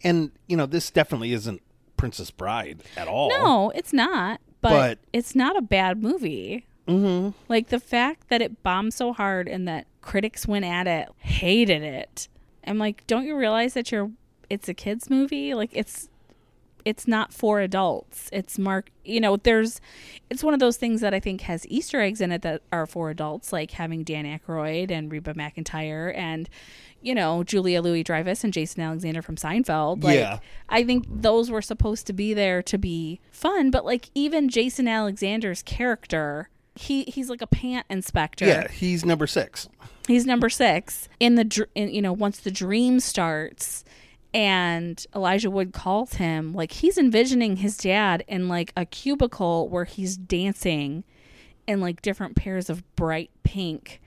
And, 0.02 0.32
you 0.48 0.56
know, 0.56 0.66
this 0.66 0.90
definitely 0.90 1.32
isn't 1.32 1.62
Princess 1.96 2.30
Bride 2.30 2.82
at 2.96 3.06
all. 3.06 3.28
No, 3.28 3.70
it's 3.70 3.92
not. 3.92 4.40
But, 4.60 4.70
But- 4.70 4.98
it's 5.12 5.34
not 5.34 5.56
a 5.56 5.62
bad 5.62 6.02
movie. 6.02 6.66
Mm-hmm. 6.88 7.30
Like 7.48 7.68
the 7.68 7.80
fact 7.80 8.28
that 8.28 8.42
it 8.42 8.62
bombed 8.62 8.94
so 8.94 9.12
hard 9.12 9.48
and 9.48 9.66
that 9.68 9.86
critics 10.02 10.46
went 10.46 10.64
at 10.64 10.86
it, 10.86 11.08
hated 11.18 11.82
it. 11.82 12.28
I'm 12.66 12.78
like, 12.78 13.06
don't 13.06 13.26
you 13.26 13.36
realize 13.36 13.74
that 13.74 13.90
you're? 13.90 14.10
It's 14.50 14.68
a 14.68 14.74
kids 14.74 15.08
movie. 15.08 15.54
Like 15.54 15.70
it's, 15.72 16.08
it's 16.84 17.08
not 17.08 17.32
for 17.32 17.60
adults. 17.60 18.28
It's 18.32 18.58
mark. 18.58 18.90
You 19.04 19.20
know, 19.20 19.38
there's, 19.38 19.80
it's 20.28 20.44
one 20.44 20.52
of 20.52 20.60
those 20.60 20.76
things 20.76 21.00
that 21.00 21.14
I 21.14 21.20
think 21.20 21.40
has 21.42 21.66
Easter 21.68 22.00
eggs 22.00 22.20
in 22.20 22.30
it 22.30 22.42
that 22.42 22.60
are 22.70 22.86
for 22.86 23.08
adults, 23.08 23.52
like 23.52 23.70
having 23.72 24.04
Dan 24.04 24.26
Aykroyd 24.26 24.90
and 24.90 25.10
Reba 25.10 25.32
McEntire 25.32 26.14
and, 26.14 26.48
you 27.00 27.14
know, 27.14 27.42
Julia 27.42 27.80
Louis 27.80 28.02
Dreyfus 28.02 28.44
and 28.44 28.52
Jason 28.52 28.82
Alexander 28.82 29.22
from 29.22 29.36
Seinfeld. 29.36 30.04
Like, 30.04 30.18
Yeah. 30.18 30.38
I 30.68 30.84
think 30.84 31.06
those 31.08 31.50
were 31.50 31.62
supposed 31.62 32.06
to 32.08 32.12
be 32.12 32.34
there 32.34 32.62
to 32.62 32.76
be 32.76 33.20
fun, 33.30 33.70
but 33.70 33.86
like 33.86 34.10
even 34.14 34.50
Jason 34.50 34.86
Alexander's 34.86 35.62
character, 35.62 36.50
he 36.74 37.04
he's 37.04 37.30
like 37.30 37.42
a 37.42 37.46
pant 37.46 37.86
inspector. 37.88 38.46
Yeah, 38.46 38.68
he's 38.68 39.04
number 39.04 39.26
six. 39.26 39.68
He's 40.06 40.26
number 40.26 40.50
6 40.50 41.08
in 41.18 41.34
the 41.36 41.44
dr- 41.44 41.70
in, 41.74 41.88
you 41.88 42.02
know, 42.02 42.12
once 42.12 42.38
the 42.40 42.50
dream 42.50 43.00
starts 43.00 43.84
and 44.34 45.04
Elijah 45.14 45.50
Wood 45.50 45.72
calls 45.72 46.14
him, 46.14 46.52
like 46.52 46.72
he's 46.72 46.98
envisioning 46.98 47.56
his 47.56 47.76
dad 47.76 48.24
in 48.28 48.48
like 48.48 48.72
a 48.76 48.84
cubicle 48.84 49.68
where 49.68 49.84
he's 49.84 50.16
dancing 50.16 51.04
in 51.66 51.80
like 51.80 52.02
different 52.02 52.36
pairs 52.36 52.68
of 52.68 52.84
bright 52.96 53.30
pink 53.44 54.00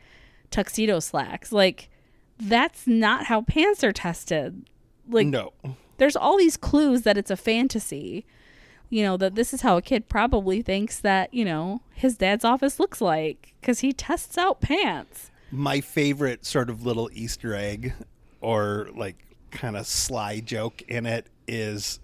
tuxedo 0.52 1.00
slacks. 1.00 1.52
Like 1.52 1.90
that's 2.38 2.86
not 2.86 3.26
how 3.26 3.42
pants 3.42 3.84
are 3.84 3.94
tested. 3.94 4.70
Like 5.10 5.28
no. 5.28 5.54
there's 5.98 6.16
all 6.16 6.38
these 6.38 6.58
clues 6.58 7.04
that 7.04 7.18
it's 7.18 7.32
a 7.32 7.38
fantasy. 7.38 8.26
You 8.90 9.04
know, 9.04 9.18
that 9.18 9.36
this 9.36 9.54
is 9.54 9.62
how 9.62 9.78
a 9.78 9.82
kid 9.82 10.08
probably 10.08 10.62
thinks 10.62 11.00
that, 11.00 11.34
you 11.34 11.44
know, 11.44 11.82
his 11.94 12.18
dad's 12.18 12.46
office 12.46 12.80
looks 12.80 13.02
like 13.02 13.54
because 13.60 13.80
he 13.80 13.92
tests 13.92 14.38
out 14.38 14.62
pants. 14.62 15.30
My 15.52 15.82
favorite 15.82 16.46
sort 16.46 16.70
of 16.70 16.86
little 16.86 17.10
Easter 17.14 17.54
egg 17.54 17.94
or 18.40 18.90
like 18.96 19.16
kind 19.52 19.76
of 19.76 19.88
sly 19.88 20.40
joke 20.40 20.82
in 20.88 21.06
it 21.06 21.28
is 21.48 22.00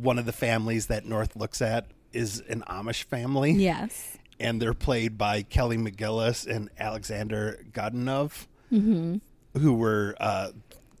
one 0.00 0.18
of 0.18 0.26
the 0.26 0.32
families 0.32 0.86
that 0.86 1.04
North 1.04 1.34
looks 1.36 1.60
at 1.62 1.86
is 2.12 2.40
an 2.48 2.62
Amish 2.68 3.04
family. 3.04 3.52
Yes. 3.52 4.18
and 4.40 4.60
they're 4.60 4.74
played 4.74 5.16
by 5.16 5.42
Kelly 5.42 5.76
McGillis 5.78 6.46
and 6.46 6.68
Alexander 6.78 7.60
Godunov, 7.72 8.46
who 8.70 9.72
were 9.74 10.16
uh, 10.20 10.50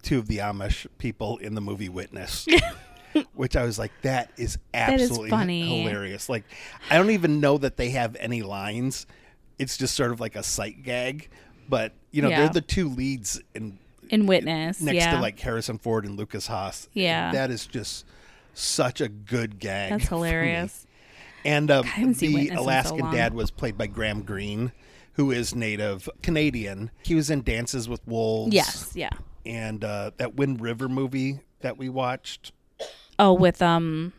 two 0.02 0.18
of 0.18 0.26
the 0.28 0.38
Amish 0.38 0.86
people 0.98 1.38
in 1.38 1.54
the 1.54 1.60
movie 1.60 1.88
Witness. 1.88 2.46
Which 3.34 3.56
I 3.56 3.64
was 3.64 3.78
like, 3.78 3.92
that 4.02 4.30
is 4.36 4.54
is 4.54 4.58
absolutely 4.74 5.30
funny. 5.30 5.82
hilarious. 5.84 6.28
Like, 6.28 6.44
I 6.90 6.96
don't 6.98 7.10
even 7.10 7.40
know 7.40 7.58
that 7.58 7.76
they 7.76 7.90
have 7.90 8.16
any 8.18 8.42
lines. 8.42 9.06
It's 9.58 9.76
just 9.76 9.94
sort 9.94 10.10
of 10.10 10.20
like 10.20 10.36
a 10.36 10.42
sight 10.42 10.82
gag. 10.82 11.28
But 11.68 11.92
you 12.10 12.22
know, 12.22 12.28
Yeah. 12.28 12.40
they're 12.40 12.48
the 12.50 12.60
two 12.60 12.88
leads 12.88 13.40
in 13.54 13.78
In 14.10 14.26
Witness. 14.26 14.80
next 14.80 14.96
yeah. 14.96 15.14
to 15.14 15.20
like 15.20 15.38
Harrison 15.40 15.78
Ford 15.78 16.04
and 16.04 16.18
Lukas 16.18 16.46
Haas. 16.48 16.88
Yeah. 16.92 17.32
that 17.32 17.50
is 17.50 17.66
just 17.66 18.04
such 18.52 19.00
a 19.00 19.08
good 19.08 19.58
gag. 19.58 19.90
That's 19.90 20.08
hilarious. 20.08 20.86
And 21.44 21.70
uh, 21.70 21.82
the 21.82 22.02
in 22.02 22.14
so 22.14 22.60
Alaskan 22.62 23.10
dad 23.12 23.34
was 23.34 23.50
played 23.50 23.76
by 23.76 23.86
Graham 23.86 24.22
Greene, 24.22 24.72
who 25.14 25.30
is 25.30 25.54
native 25.54 26.08
Canadian. 26.22 26.90
He 27.02 27.14
was 27.14 27.30
in 27.30 27.42
Dances 27.42 27.88
with 27.88 28.00
Wolves. 28.06 28.54
Yes. 28.54 28.92
Yeah. 28.94 29.10
And 29.46 29.84
uh, 29.84 30.12
that 30.16 30.36
Wind 30.36 30.60
River 30.62 30.88
movie 30.88 31.40
that 31.60 31.76
we 31.76 31.88
watched, 31.90 32.52
Oh, 33.18 33.32
with 33.32 33.62
um 33.62 34.12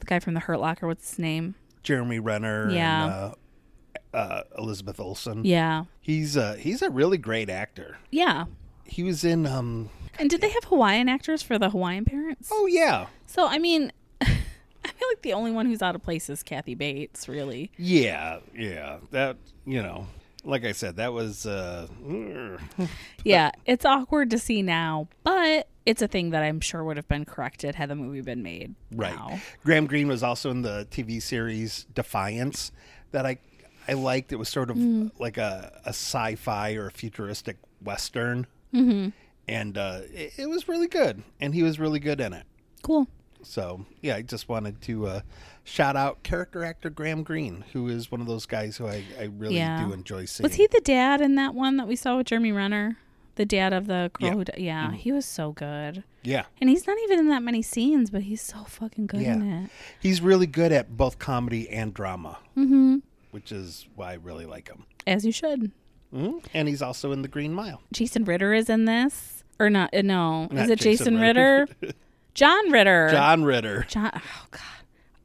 the 0.00 0.06
guy 0.06 0.18
from 0.20 0.34
the 0.34 0.40
Hurt 0.40 0.60
Locker, 0.60 0.86
what's 0.86 1.10
his 1.10 1.18
name? 1.18 1.54
Jeremy 1.82 2.18
Renner 2.18 2.70
Yeah. 2.70 3.04
and 3.04 3.12
uh, 3.12 4.16
uh, 4.16 4.42
Elizabeth 4.58 5.00
Olsen. 5.00 5.44
Yeah. 5.44 5.84
He's 6.00 6.36
uh, 6.36 6.54
he's 6.54 6.82
a 6.82 6.90
really 6.90 7.18
great 7.18 7.50
actor. 7.50 7.98
Yeah. 8.10 8.44
He 8.86 9.02
was 9.02 9.24
in 9.24 9.46
um 9.46 9.90
And 10.18 10.30
did 10.30 10.40
they 10.40 10.50
have 10.50 10.64
Hawaiian 10.64 11.08
actors 11.08 11.42
for 11.42 11.58
the 11.58 11.70
Hawaiian 11.70 12.04
parents? 12.04 12.48
oh 12.52 12.66
yeah. 12.66 13.06
So 13.26 13.46
I 13.46 13.58
mean 13.58 13.92
I 14.20 14.88
feel 14.88 15.08
like 15.08 15.22
the 15.22 15.32
only 15.32 15.50
one 15.50 15.66
who's 15.66 15.82
out 15.82 15.94
of 15.94 16.02
place 16.02 16.28
is 16.30 16.42
Kathy 16.42 16.74
Bates, 16.74 17.26
really. 17.28 17.72
Yeah, 17.78 18.38
yeah. 18.54 18.98
That 19.10 19.36
you 19.66 19.82
know, 19.82 20.06
like 20.44 20.64
I 20.64 20.72
said, 20.72 20.96
that 20.96 21.12
was 21.12 21.46
uh 21.46 21.86
Yeah, 23.24 23.50
it's 23.66 23.84
awkward 23.84 24.30
to 24.30 24.38
see 24.38 24.62
now, 24.62 25.08
but 25.22 25.68
it's 25.86 26.00
a 26.02 26.08
thing 26.08 26.30
that 26.30 26.42
I'm 26.42 26.60
sure 26.60 26.82
would 26.84 26.96
have 26.96 27.08
been 27.08 27.24
corrected 27.24 27.74
had 27.74 27.90
the 27.90 27.94
movie 27.94 28.20
been 28.22 28.42
made. 28.42 28.74
Right. 28.92 29.14
now. 29.14 29.40
Graham 29.64 29.86
Greene 29.86 30.08
was 30.08 30.22
also 30.22 30.50
in 30.50 30.62
the 30.62 30.86
TV 30.90 31.20
series 31.20 31.86
Defiance 31.94 32.72
that 33.12 33.26
I 33.26 33.38
I 33.86 33.92
liked. 33.92 34.32
It 34.32 34.36
was 34.36 34.48
sort 34.48 34.70
of 34.70 34.76
Mm. 34.76 35.10
like 35.18 35.36
a, 35.36 35.80
a 35.84 35.90
sci-fi 35.90 36.74
or 36.74 36.86
a 36.86 36.90
futuristic 36.90 37.58
western, 37.82 38.46
mm-hmm. 38.72 39.10
and 39.46 39.76
uh, 39.76 40.00
it, 40.12 40.32
it 40.38 40.48
was 40.48 40.68
really 40.68 40.88
good. 40.88 41.22
And 41.40 41.54
he 41.54 41.62
was 41.62 41.78
really 41.78 42.00
good 42.00 42.18
in 42.20 42.32
it. 42.32 42.46
Cool. 42.82 43.06
So 43.42 43.84
yeah, 44.00 44.16
I 44.16 44.22
just 44.22 44.48
wanted 44.48 44.80
to 44.82 45.06
uh, 45.06 45.20
shout 45.64 45.96
out 45.96 46.22
character 46.22 46.64
actor 46.64 46.88
Graham 46.88 47.22
Greene, 47.24 47.62
who 47.74 47.88
is 47.88 48.10
one 48.10 48.22
of 48.22 48.26
those 48.26 48.46
guys 48.46 48.78
who 48.78 48.86
I, 48.86 49.04
I 49.20 49.24
really 49.24 49.56
Yeah. 49.56 49.84
do 49.84 49.92
enjoy 49.92 50.24
seeing. 50.24 50.44
Was 50.48 50.54
he 50.54 50.66
the 50.66 50.80
dad 50.82 51.20
in 51.20 51.34
that 51.34 51.54
one 51.54 51.76
that 51.76 51.86
we 51.86 51.94
saw 51.94 52.16
with 52.16 52.26
Jeremy 52.28 52.52
Renner? 52.52 52.96
The 53.36 53.44
dad 53.44 53.72
of 53.72 53.86
the 53.86 54.10
girl 54.14 54.26
Yeah. 54.26 54.30
Mm-hmm. 54.30 54.38
who 54.38 54.44
di- 54.44 54.62
yeah, 54.64 54.92
he 54.92 55.12
was 55.12 55.26
so 55.26 55.52
good. 55.52 56.04
Yeah, 56.22 56.44
And 56.60 56.70
he's 56.70 56.86
not 56.86 56.96
even 57.04 57.18
in 57.18 57.28
that 57.28 57.42
many 57.42 57.60
scenes, 57.62 58.08
but 58.10 58.22
he's 58.22 58.40
so 58.40 58.64
fucking 58.64 59.06
good 59.08 59.20
in 59.22 59.42
it. 59.42 59.70
he's 60.00 60.20
really 60.22 60.46
good 60.46 60.72
at 60.72 60.96
both 60.96 61.18
comedy 61.18 61.68
and 61.68 61.92
drama, 61.92 62.38
mm-hmm. 62.56 62.98
which 63.30 63.52
is 63.52 63.86
why 63.94 64.12
I 64.12 64.14
really 64.14 64.46
like 64.46 64.68
him. 64.68 64.84
As 65.06 65.26
you 65.26 65.32
should. 65.32 65.70
hmm 66.10 66.38
And 66.54 66.66
he's 66.68 66.80
also 66.80 67.12
in 67.12 67.20
The 67.22 67.28
Green 67.28 67.52
Mile. 67.52 67.82
Jason 67.92 68.24
Ritter 68.24 68.54
is 68.54 68.70
in 68.70 68.84
this. 68.86 69.44
Or 69.60 69.68
not 69.70 69.94
uh, 69.94 70.02
no. 70.02 70.46
Not 70.50 70.64
is 70.64 70.70
it 70.70 70.78
Jason, 70.80 71.14
Jason 71.14 71.20
Ritter? 71.20 71.68
Ritter. 71.80 71.94
John 72.34 72.70
Ritter. 72.72 73.08
John 73.12 73.44
Ritter. 73.44 73.84
John 73.88 74.10
oh 74.14 74.46
god. 74.50 74.60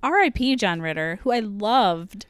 R.I.P. 0.04 0.56
John 0.58 0.82
Ritter, 0.82 1.20
who 1.24 1.32
I 1.32 1.40
loved 1.40 2.26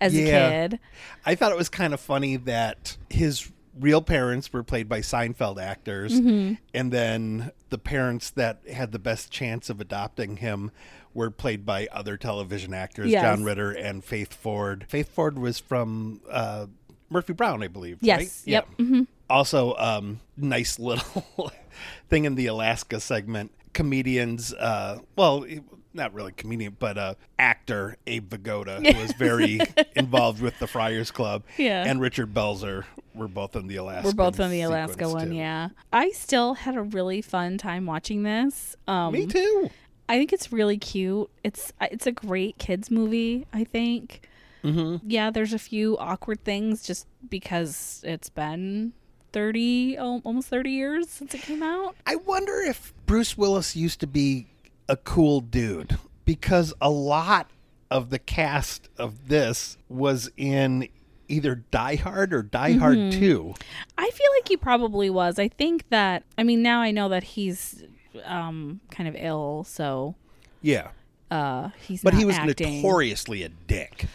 as 0.00 0.14
Yeah. 0.14 0.24
a 0.24 0.68
kid. 0.68 0.80
I 1.24 1.34
thought 1.34 1.50
it 1.52 1.56
was 1.58 1.68
kind 1.68 1.94
of 1.94 2.00
funny 2.00 2.36
that 2.36 2.96
his 3.08 3.50
real 3.78 4.02
parents 4.02 4.52
were 4.52 4.62
played 4.62 4.88
by 4.88 5.00
Seinfeld 5.00 5.60
actors, 5.62 6.12
Mm-hmm. 6.20 6.54
and 6.74 6.92
then 6.92 7.52
the 7.70 7.78
parents 7.78 8.30
that 8.30 8.60
had 8.72 8.92
the 8.92 8.98
best 8.98 9.30
chance 9.30 9.70
of 9.70 9.80
adopting 9.80 10.38
him 10.38 10.70
were 11.14 11.30
played 11.30 11.64
by 11.66 11.88
other 11.92 12.16
television 12.16 12.72
actors, 12.74 13.10
Yes. 13.10 13.22
John 13.22 13.44
Ritter 13.44 13.70
and 13.72 14.04
Faith 14.04 14.32
Ford. 14.34 14.86
Faith 14.88 15.08
Ford 15.12 15.38
was 15.38 15.58
from 15.58 16.20
uh, 16.30 16.66
Murphy 17.08 17.32
Brown, 17.32 17.62
I 17.62 17.68
believe. 17.68 17.98
Yes. 18.00 18.18
Right? 18.20 18.52
Yep. 18.52 18.68
hmm 18.76 19.02
Also, 19.28 19.74
um, 19.76 20.20
nice 20.36 20.78
little 20.78 21.52
thing 22.08 22.24
in 22.24 22.34
the 22.36 22.46
Alaska 22.46 23.00
segment. 23.00 23.50
Comedians, 23.72 24.52
uh, 24.54 24.98
well, 25.16 25.44
not 25.92 26.14
really 26.14 26.32
comedian, 26.32 26.76
but 26.78 26.96
uh, 26.98 27.14
actor 27.38 27.96
Abe 28.06 28.28
Vigoda, 28.30 28.84
who 28.94 28.98
was 29.02 29.12
very 29.12 29.60
involved 29.96 30.40
with 30.40 30.58
the 30.58 30.66
Friars 30.66 31.10
Club, 31.10 31.42
Yeah. 31.58 31.84
and 31.86 32.00
Richard 32.00 32.32
Belzer 32.32 32.84
were 33.14 33.28
both 33.28 33.56
in 33.56 33.66
the 33.66 33.76
Alaska. 33.76 34.08
We're 34.08 34.14
both 34.14 34.38
on 34.40 34.50
the 34.50 34.62
Alaska 34.62 35.08
one, 35.08 35.30
too. 35.30 35.34
yeah. 35.34 35.70
I 35.92 36.10
still 36.10 36.54
had 36.54 36.76
a 36.76 36.82
really 36.82 37.22
fun 37.22 37.58
time 37.58 37.86
watching 37.86 38.22
this. 38.22 38.76
Um, 38.86 39.12
Me 39.12 39.26
too. 39.26 39.70
I 40.08 40.16
think 40.18 40.32
it's 40.32 40.52
really 40.52 40.76
cute. 40.78 41.30
It's 41.44 41.72
it's 41.80 42.06
a 42.06 42.10
great 42.12 42.58
kids 42.58 42.90
movie. 42.90 43.46
I 43.52 43.62
think. 43.64 44.28
Mm-hmm. 44.64 45.08
Yeah, 45.08 45.30
there's 45.30 45.52
a 45.52 45.58
few 45.58 45.96
awkward 45.98 46.42
things 46.44 46.82
just 46.82 47.06
because 47.28 48.02
it's 48.04 48.28
been 48.28 48.92
thirty, 49.32 49.96
almost 49.96 50.48
thirty 50.48 50.70
years 50.72 51.08
since 51.08 51.32
it 51.34 51.42
came 51.42 51.62
out. 51.62 51.94
I 52.06 52.16
wonder 52.16 52.60
if 52.60 52.92
Bruce 53.06 53.38
Willis 53.38 53.76
used 53.76 54.00
to 54.00 54.06
be 54.08 54.48
a 54.90 54.96
cool 54.96 55.40
dude 55.40 55.96
because 56.24 56.74
a 56.80 56.90
lot 56.90 57.48
of 57.90 58.10
the 58.10 58.18
cast 58.18 58.88
of 58.98 59.28
this 59.28 59.76
was 59.88 60.30
in 60.36 60.88
either 61.28 61.54
Die 61.70 61.94
Hard 61.96 62.32
or 62.34 62.42
Die 62.42 62.72
Hard 62.72 62.98
Mm-hmm. 62.98 63.20
2. 63.20 63.54
I 63.96 64.10
feel 64.10 64.26
like 64.38 64.48
he 64.48 64.56
probably 64.56 65.08
was. 65.10 65.38
I 65.38 65.46
think 65.48 65.88
that. 65.90 66.24
I 66.36 66.42
mean, 66.42 66.60
now 66.62 66.80
I 66.80 66.90
know 66.90 67.08
that 67.08 67.22
he's 67.22 67.84
um 68.24 68.80
kind 68.90 69.08
of 69.08 69.14
ill, 69.16 69.64
so 69.64 70.16
Yeah. 70.62 70.88
uh 71.30 71.68
he's. 71.86 72.02
But 72.02 72.14
he 72.14 72.24
was 72.24 72.36
acting. 72.36 72.82
notoriously 72.82 73.44
a 73.44 73.48
dick. 73.48 74.06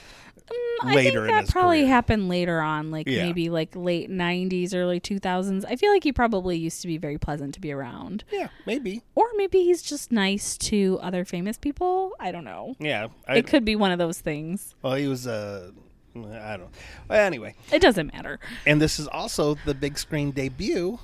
I 0.83 0.93
later 0.93 1.25
think 1.25 1.29
in 1.29 1.35
that 1.45 1.47
probably 1.49 1.79
career. 1.79 1.87
happened 1.87 2.29
later 2.29 2.59
on, 2.61 2.91
like 2.91 3.07
Yeah. 3.07 3.25
maybe 3.25 3.49
like 3.49 3.75
late 3.75 4.09
'90s, 4.09 4.75
early 4.75 4.99
2000s. 4.99 5.65
I 5.67 5.75
feel 5.75 5.91
like 5.91 6.03
he 6.03 6.11
probably 6.11 6.57
used 6.57 6.81
to 6.81 6.87
be 6.87 6.97
very 6.97 7.17
pleasant 7.17 7.53
to 7.55 7.59
be 7.61 7.71
around, 7.71 8.23
Yeah, 8.31 8.49
maybe. 8.65 9.01
or 9.15 9.25
maybe 9.35 9.63
he's 9.63 9.81
just 9.81 10.11
nice 10.11 10.57
to 10.59 10.99
other 11.01 11.25
famous 11.25 11.57
people. 11.57 12.11
I 12.19 12.31
don't 12.31 12.43
know. 12.43 12.75
Yeah. 12.79 13.07
I, 13.27 13.37
It 13.37 13.47
could 13.47 13.65
be 13.65 13.75
one 13.75 13.91
of 13.91 13.97
those 13.99 14.19
things. 14.19 14.75
well, 14.81 14.95
he 14.95 15.07
was 15.07 15.25
Uh, 15.25 15.71
I 16.15 16.55
don't. 16.57 16.69
Well, 17.09 17.19
anyway, 17.25 17.55
It 17.73 17.81
doesn't 17.81 18.13
matter. 18.13 18.39
and 18.65 18.81
this 18.81 18.99
is 18.99 19.07
also 19.07 19.55
the 19.65 19.73
big 19.73 19.97
screen 19.97 20.31
debut 20.31 20.99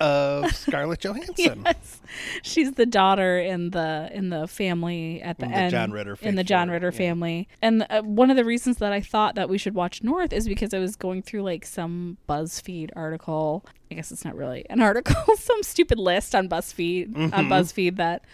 of 0.00 0.54
Scarlett 0.56 1.00
Johansson. 1.00 1.62
Yes, 1.64 2.00
she's 2.42 2.72
the 2.72 2.86
daughter 2.86 3.38
in 3.38 3.70
the 3.70 4.10
in 4.12 4.30
the 4.30 4.46
family 4.46 5.22
at 5.22 5.38
the 5.38 5.46
the 5.46 5.52
end 5.52 5.70
John 5.70 5.92
Ritter 5.92 6.18
in 6.20 6.34
the 6.34 6.44
John 6.44 6.70
Ritter 6.70 6.90
yeah. 6.90 6.98
family. 6.98 7.48
And 7.62 7.86
uh, 7.88 8.02
one 8.02 8.30
of 8.30 8.36
the 8.36 8.44
reasons 8.44 8.78
that 8.78 8.92
I 8.92 9.00
thought 9.00 9.34
that 9.36 9.48
we 9.48 9.58
should 9.58 9.74
watch 9.74 10.02
North 10.02 10.32
is 10.32 10.46
because 10.48 10.74
I 10.74 10.78
was 10.78 10.96
going 10.96 11.22
through 11.22 11.42
like 11.42 11.64
some 11.64 12.18
BuzzFeed 12.28 12.90
article. 12.96 13.64
I 13.90 13.94
guess 13.94 14.10
it's 14.10 14.24
not 14.24 14.36
really 14.36 14.64
an 14.70 14.80
article, 14.82 15.36
some 15.36 15.62
stupid 15.62 15.98
list 15.98 16.34
on 16.34 16.48
BuzzFeed 16.48 17.12
Mm-hmm. 17.14 17.34
on 17.34 17.46
BuzzFeed 17.46 17.96
that 17.96 18.24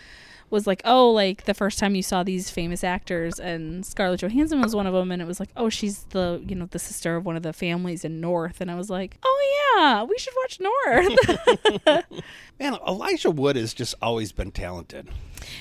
was 0.50 0.66
like, 0.66 0.82
oh, 0.84 1.10
like 1.10 1.44
the 1.44 1.54
first 1.54 1.78
time 1.78 1.94
you 1.94 2.02
saw 2.02 2.22
these 2.22 2.50
famous 2.50 2.84
actors, 2.84 3.38
and 3.38 3.86
Scarlett 3.86 4.20
Johansson 4.20 4.60
was 4.60 4.74
one 4.74 4.86
of 4.86 4.92
them, 4.92 5.10
and 5.12 5.22
it 5.22 5.26
was 5.26 5.40
like, 5.40 5.50
oh, 5.56 5.68
she's 5.68 6.04
the 6.10 6.42
you 6.46 6.54
know 6.54 6.66
the 6.66 6.78
sister 6.78 7.16
of 7.16 7.24
one 7.24 7.36
of 7.36 7.42
the 7.42 7.52
families 7.52 8.04
in 8.04 8.20
North, 8.20 8.60
and 8.60 8.70
I 8.70 8.74
was 8.74 8.90
like, 8.90 9.18
oh 9.22 9.74
yeah, 9.76 10.02
we 10.02 10.18
should 10.18 10.34
watch 10.36 10.60
North. 10.60 12.04
Man, 12.60 12.74
Elijah 12.86 13.30
Wood 13.30 13.56
has 13.56 13.72
just 13.72 13.94
always 14.02 14.32
been 14.32 14.50
talented. 14.50 15.08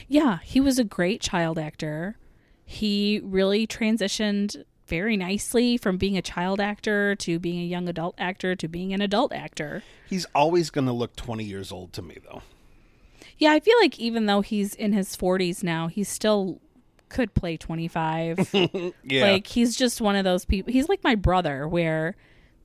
Yeah, 0.07 0.39
he 0.43 0.59
was 0.59 0.79
a 0.79 0.83
great 0.83 1.21
child 1.21 1.57
actor. 1.57 2.17
He 2.65 3.21
really 3.23 3.65
transitioned 3.65 4.63
very 4.87 5.15
nicely 5.15 5.77
from 5.77 5.97
being 5.97 6.17
a 6.17 6.21
child 6.21 6.59
actor 6.59 7.15
to 7.15 7.39
being 7.39 7.59
a 7.59 7.65
young 7.65 7.87
adult 7.87 8.15
actor 8.17 8.55
to 8.55 8.67
being 8.67 8.91
an 8.91 9.01
adult 9.01 9.31
actor. 9.31 9.83
He's 10.07 10.25
always 10.35 10.69
going 10.69 10.87
to 10.87 10.93
look 10.93 11.15
20 11.15 11.43
years 11.43 11.71
old 11.71 11.93
to 11.93 12.01
me, 12.01 12.17
though. 12.23 12.41
Yeah, 13.39 13.53
I 13.53 13.59
feel 13.61 13.75
like 13.81 13.97
even 13.99 14.25
though 14.25 14.41
he's 14.41 14.75
in 14.75 14.93
his 14.93 15.15
40s 15.15 15.63
now, 15.63 15.87
he 15.87 16.03
still 16.03 16.59
could 17.07 17.33
play 17.33 17.57
25. 17.57 18.53
Yeah. 19.03 19.31
Like 19.31 19.47
he's 19.47 19.75
just 19.75 20.01
one 20.01 20.15
of 20.15 20.23
those 20.23 20.45
people. 20.45 20.71
He's 20.71 20.87
like 20.87 21.03
my 21.03 21.15
brother 21.15 21.67
where 21.67 22.15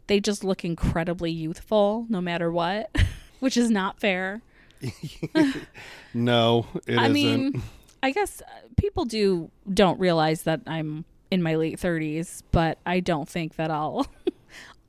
they 0.08 0.20
just 0.20 0.44
look 0.44 0.64
incredibly 0.64 1.30
youthful 1.30 2.04
no 2.10 2.20
matter 2.20 2.52
what, 2.52 2.94
which 3.40 3.56
is 3.56 3.70
not 3.70 3.98
fair. 3.98 4.42
no, 6.14 6.66
it 6.86 6.98
I 6.98 7.02
not 7.04 7.10
mean, 7.12 7.62
I 8.02 8.10
guess 8.10 8.42
uh, 8.42 8.44
people 8.76 9.06
do 9.06 9.50
don't 9.72 9.98
realize 9.98 10.42
that 10.42 10.60
I'm 10.66 11.06
in 11.30 11.42
my 11.42 11.54
late 11.54 11.80
30s, 11.80 12.42
but 12.50 12.78
I 12.84 13.00
don't 13.00 13.28
think 13.28 13.56
that 13.56 13.70
I'll 13.70 14.06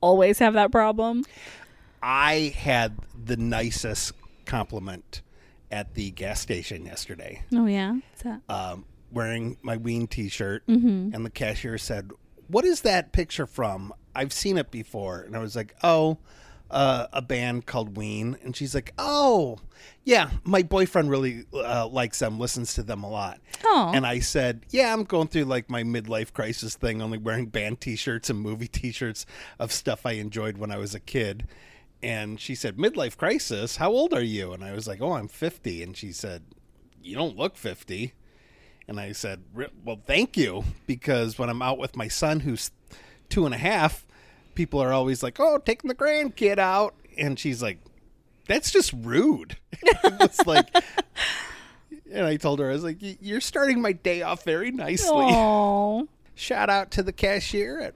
always 0.02 0.38
have 0.40 0.52
that 0.54 0.70
problem. 0.70 1.24
I 2.02 2.54
had 2.56 2.92
the 3.24 3.36
nicest 3.38 4.12
compliment 4.44 5.22
at 5.70 5.94
the 5.94 6.10
gas 6.12 6.40
station 6.40 6.84
yesterday. 6.86 7.42
Oh 7.52 7.66
yeah, 7.66 7.96
um, 8.48 8.84
wearing 9.12 9.56
my 9.62 9.76
Ween 9.76 10.06
T-shirt, 10.06 10.66
Mm-hmm. 10.66 11.14
and 11.14 11.24
the 11.24 11.30
cashier 11.30 11.78
said, 11.78 12.10
"What 12.48 12.64
is 12.64 12.82
that 12.82 13.12
picture 13.12 13.46
from? 13.46 13.92
I've 14.14 14.32
seen 14.32 14.58
it 14.58 14.70
before." 14.70 15.20
And 15.20 15.36
I 15.36 15.40
was 15.40 15.56
like, 15.56 15.74
"Oh, 15.82 16.18
uh, 16.70 17.06
a 17.12 17.22
band 17.22 17.66
called 17.66 17.96
Ween." 17.96 18.36
And 18.42 18.54
she's 18.56 18.74
like, 18.74 18.92
"Oh, 18.98 19.58
yeah, 20.04 20.30
my 20.44 20.62
boyfriend 20.62 21.10
really 21.10 21.44
uh, 21.52 21.86
likes 21.88 22.18
them, 22.20 22.38
listens 22.38 22.74
to 22.74 22.82
them 22.82 23.02
a 23.04 23.10
lot." 23.10 23.40
Oh. 23.64 23.92
And 23.94 24.06
I 24.06 24.20
said, 24.20 24.64
"Yeah, 24.70 24.92
I'm 24.92 25.04
going 25.04 25.28
through 25.28 25.44
like 25.44 25.68
my 25.70 25.82
midlife 25.82 26.32
crisis 26.32 26.74
thing, 26.76 27.02
only 27.02 27.18
wearing 27.18 27.46
band 27.46 27.80
T-shirts 27.80 28.30
and 28.30 28.40
movie 28.40 28.68
T-shirts 28.72 29.26
of 29.58 29.72
stuff 29.72 30.06
I 30.06 30.12
enjoyed 30.12 30.58
when 30.58 30.70
I 30.70 30.76
was 30.78 30.94
a 30.94 31.00
kid." 31.00 31.46
And 32.02 32.40
she 32.40 32.54
said, 32.54 32.76
"Midlife 32.76 33.16
crisis? 33.16 33.76
How 33.76 33.90
old 33.90 34.12
are 34.12 34.22
you?" 34.22 34.52
And 34.52 34.62
I 34.62 34.72
was 34.72 34.86
like, 34.86 35.00
"Oh, 35.00 35.12
I'm 35.12 35.28
50." 35.28 35.82
And 35.82 35.96
she 35.96 36.12
said, 36.12 36.42
"You 37.02 37.16
don't 37.16 37.36
look 37.36 37.56
50." 37.56 38.12
And 38.88 39.00
I 39.00 39.12
said, 39.12 39.42
Well, 39.84 40.00
thank 40.06 40.36
you. 40.36 40.64
Because 40.86 41.38
when 41.38 41.48
I'm 41.48 41.62
out 41.62 41.78
with 41.78 41.96
my 41.96 42.08
son, 42.08 42.40
who's 42.40 42.70
two 43.28 43.44
and 43.44 43.54
a 43.54 43.58
half, 43.58 44.06
people 44.54 44.80
are 44.80 44.92
always 44.92 45.22
like, 45.22 45.38
Oh, 45.40 45.58
taking 45.58 45.88
the 45.88 45.94
grandkid 45.94 46.58
out. 46.58 46.94
And 47.18 47.38
she's 47.38 47.62
like, 47.62 47.78
That's 48.46 48.70
just 48.70 48.92
rude. 48.92 49.56
it's 49.82 50.46
like, 50.46 50.68
and 52.12 52.24
I 52.24 52.36
told 52.36 52.60
her, 52.60 52.70
I 52.70 52.74
was 52.74 52.84
like, 52.84 52.98
You're 53.00 53.40
starting 53.40 53.80
my 53.80 53.92
day 53.92 54.22
off 54.22 54.44
very 54.44 54.70
nicely. 54.70 55.08
Oh. 55.38 56.08
Shout 56.38 56.68
out 56.68 56.90
to 56.90 57.02
the 57.02 57.14
cashier 57.14 57.80
at 57.80 57.94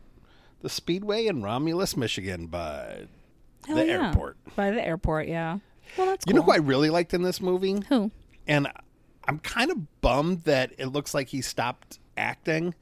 the 0.62 0.70
Speedway 0.70 1.26
in 1.26 1.42
Romulus, 1.42 1.94
Michigan, 1.94 2.46
by 2.46 3.06
Hell 3.66 3.76
the 3.76 3.86
yeah. 3.86 4.08
airport. 4.08 4.36
By 4.56 4.70
the 4.70 4.84
airport, 4.84 5.28
yeah. 5.28 5.58
Well, 5.96 6.06
that's 6.08 6.24
You 6.26 6.34
know 6.34 6.42
who 6.42 6.52
I 6.52 6.56
really 6.56 6.90
liked 6.90 7.14
in 7.14 7.22
this 7.22 7.40
movie? 7.40 7.80
Who? 7.88 8.10
and 8.46 8.68
I'm 9.28 9.38
kind 9.40 9.70
of 9.70 10.00
bummed 10.00 10.44
that 10.44 10.72
it 10.78 10.86
looks 10.86 11.14
like 11.14 11.28
he 11.28 11.40
stopped 11.40 11.98
acting. 12.16 12.74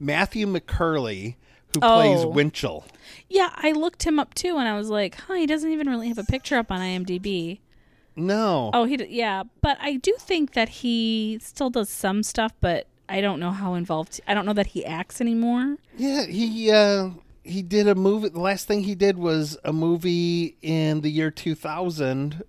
Matthew 0.00 0.46
McCurley, 0.46 1.36
who 1.72 1.80
plays 1.80 2.24
Oh. 2.24 2.28
Winchell. 2.28 2.84
Yeah, 3.28 3.50
I 3.54 3.72
looked 3.72 4.02
him 4.04 4.18
up 4.18 4.34
too, 4.34 4.56
and 4.58 4.68
I 4.68 4.76
was 4.76 4.90
like, 4.90 5.14
huh, 5.14 5.34
he 5.34 5.46
doesn't 5.46 5.70
even 5.70 5.88
really 5.88 6.08
have 6.08 6.18
a 6.18 6.24
picture 6.24 6.56
up 6.56 6.70
on 6.70 6.80
IMDb. 6.80 7.60
No, 8.16 8.70
Oh, 8.72 8.84
he, 8.84 8.96
d- 8.96 9.06
yeah, 9.10 9.42
but 9.60 9.76
I 9.80 9.96
do 9.96 10.14
think 10.20 10.52
that 10.52 10.68
he 10.68 11.38
still 11.42 11.68
does 11.70 11.88
some 11.88 12.22
stuff, 12.22 12.52
but 12.60 12.86
I 13.08 13.20
don't 13.20 13.40
know 13.40 13.50
how 13.50 13.74
involved. 13.74 14.20
I 14.28 14.34
don't 14.34 14.46
know 14.46 14.52
that 14.52 14.68
he 14.68 14.84
acts 14.84 15.20
anymore. 15.20 15.76
yeah, 15.96 16.24
he 16.26 16.70
uh, 16.70 17.10
he 17.44 17.62
did 17.62 17.86
a 17.86 17.94
movie. 17.94 18.28
The 18.30 18.40
last 18.40 18.66
thing 18.66 18.82
he 18.84 18.94
did 18.94 19.18
was 19.18 19.56
a 19.64 19.72
movie 19.72 20.56
in 20.62 21.02
the 21.02 21.10
year 21.10 21.30
2000 21.30 22.42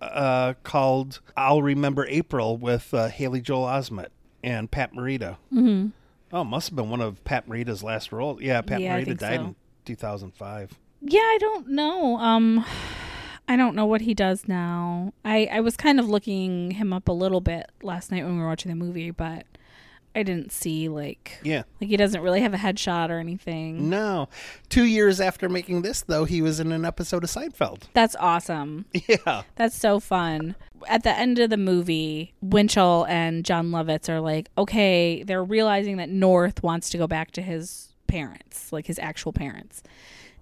uh, 0.00 0.54
called 0.62 1.20
"I'll 1.36 1.62
Remember 1.62 2.06
April" 2.06 2.56
with 2.56 2.92
uh, 2.94 3.08
Haley 3.08 3.40
Joel 3.40 3.66
Osment 3.66 4.08
and 4.42 4.70
Pat 4.70 4.92
Morita. 4.94 5.36
Mm-hmm. 5.52 5.88
Oh, 6.32 6.44
must 6.44 6.68
have 6.70 6.76
been 6.76 6.90
one 6.90 7.00
of 7.00 7.22
Pat 7.24 7.48
Morita's 7.48 7.82
last 7.82 8.12
roles. 8.12 8.40
Yeah, 8.40 8.60
Pat 8.60 8.80
Yeah, 8.80 8.98
Morita 9.00 9.16
died 9.18 9.40
so. 9.40 9.46
in 9.46 9.56
2005. 9.84 10.78
Yeah, 11.02 11.20
I 11.20 11.38
don't 11.40 11.68
know. 11.68 12.18
Um, 12.18 12.64
I 13.48 13.56
don't 13.56 13.76
know 13.76 13.86
what 13.86 14.00
he 14.00 14.12
does 14.12 14.48
now. 14.48 15.12
I 15.24 15.48
I 15.52 15.60
was 15.60 15.76
kind 15.76 16.00
of 16.00 16.08
looking 16.08 16.72
him 16.72 16.92
up 16.92 17.08
a 17.08 17.12
little 17.12 17.40
bit 17.40 17.70
last 17.82 18.10
night 18.10 18.24
when 18.24 18.34
we 18.36 18.42
were 18.42 18.48
watching 18.48 18.70
the 18.70 18.76
movie, 18.76 19.10
but 19.12 19.46
I 20.16 20.22
didn't 20.22 20.50
see 20.50 20.88
like 20.88 21.38
Yeah. 21.44 21.62
like 21.80 21.90
he 21.90 21.96
doesn't 21.96 22.22
really 22.22 22.40
have 22.40 22.54
a 22.54 22.56
headshot 22.56 23.10
or 23.10 23.18
anything. 23.18 23.90
No. 23.90 24.28
Two 24.70 24.84
years 24.84 25.20
after 25.20 25.48
making 25.48 25.82
this, 25.82 26.00
though, 26.02 26.24
he 26.24 26.40
was 26.42 26.58
in 26.58 26.72
an 26.72 26.84
episode 26.84 27.22
of 27.22 27.30
Seinfeld. 27.30 27.82
That's 27.92 28.16
awesome. 28.18 28.86
Yeah. 29.08 29.42
That's 29.56 29.76
so 29.76 30.00
fun. 30.00 30.56
At 30.88 31.02
the 31.04 31.16
end 31.16 31.38
of 31.38 31.50
the 31.50 31.56
movie, 31.56 32.34
Winchell 32.40 33.04
and 33.08 33.44
John 33.44 33.70
Lovitz 33.70 34.08
are 34.08 34.20
like, 34.20 34.48
okay, 34.58 35.22
they're 35.22 35.44
realizing 35.44 35.98
that 35.98 36.08
North 36.08 36.62
wants 36.62 36.90
to 36.90 36.98
go 36.98 37.06
back 37.06 37.30
to 37.32 37.42
his 37.42 37.94
parents, 38.06 38.72
like 38.72 38.86
his 38.86 38.98
actual 38.98 39.32
parents. 39.32 39.82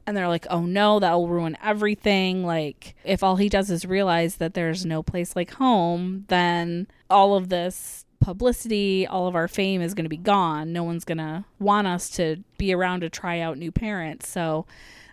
And 0.07 0.17
they're 0.17 0.29
like, 0.29 0.47
oh 0.51 0.63
no, 0.63 1.01
that 1.01 1.13
will 1.15 1.29
ruin 1.29 1.57
everything. 1.63 2.45
Like, 2.45 2.95
if 3.05 3.23
all 3.23 3.37
he 3.37 3.49
does 3.49 3.71
is 3.71 3.85
realize 3.87 4.37
that 4.37 4.55
there's 4.55 4.85
no 4.87 5.03
place 5.03 5.35
like 5.35 5.53
home, 5.55 6.27
then 6.29 6.87
all 7.11 7.35
of 7.35 7.49
this 7.49 8.04
publicity, 8.25 9.07
all 9.07 9.29
of 9.29 9.35
our 9.35 9.47
fame 9.47 9.83
is 9.83 9.93
going 9.93 10.07
to 10.07 10.11
be 10.11 10.17
gone. 10.17 10.73
No 10.73 10.83
one's 10.83 11.05
going 11.05 11.19
to 11.19 11.45
want 11.59 11.87
us 11.87 12.09
to 12.11 12.43
be 12.57 12.73
around 12.73 13.01
to 13.01 13.11
try 13.11 13.41
out 13.41 13.59
new 13.59 13.71
parents. 13.71 14.29
So 14.29 14.65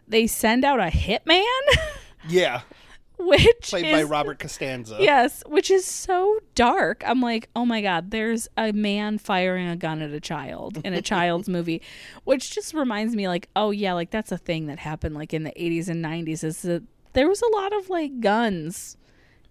they 0.07 0.27
send 0.27 0.63
out 0.63 0.79
a 0.79 0.85
hitman. 0.85 1.43
Yeah, 2.29 2.61
which 3.17 3.69
played 3.71 3.83
is 3.83 3.91
by 3.91 4.03
Robert 4.03 4.37
Costanzo. 4.37 4.99
Yes, 4.99 5.41
which 5.47 5.71
is 5.71 5.85
so 5.85 6.39
dark. 6.53 7.03
I'm 7.03 7.19
like, 7.19 7.49
oh 7.55 7.65
my 7.65 7.81
god, 7.81 8.11
there's 8.11 8.47
a 8.57 8.71
man 8.73 9.17
firing 9.17 9.67
a 9.67 9.75
gun 9.75 10.03
at 10.03 10.11
a 10.11 10.19
child 10.19 10.79
in 10.85 10.93
a 10.93 11.01
child's 11.13 11.49
movie, 11.49 11.81
which 12.25 12.51
just 12.53 12.75
reminds 12.75 13.15
me, 13.15 13.27
like, 13.27 13.49
oh 13.55 13.71
yeah, 13.71 13.93
like 13.93 14.11
that's 14.11 14.31
a 14.31 14.37
thing 14.37 14.67
that 14.67 14.77
happened 14.77 15.15
like 15.15 15.33
in 15.33 15.41
the 15.41 15.51
80s 15.51 15.87
and 15.87 16.05
90s. 16.05 16.43
Is 16.43 16.61
that 16.61 16.83
there 17.13 17.27
was 17.27 17.41
a 17.41 17.49
lot 17.55 17.73
of 17.73 17.89
like 17.89 18.19
guns 18.19 18.97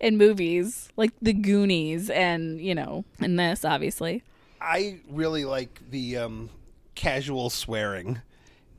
in 0.00 0.16
movies, 0.16 0.88
like 0.96 1.12
The 1.22 1.32
Goonies, 1.32 2.10
and 2.10 2.60
you 2.60 2.74
know, 2.74 3.04
in 3.20 3.36
this 3.36 3.64
obviously. 3.64 4.22
I 4.60 5.00
really 5.08 5.44
like 5.44 5.80
the 5.90 6.18
um, 6.18 6.50
casual 6.94 7.48
swearing 7.48 8.20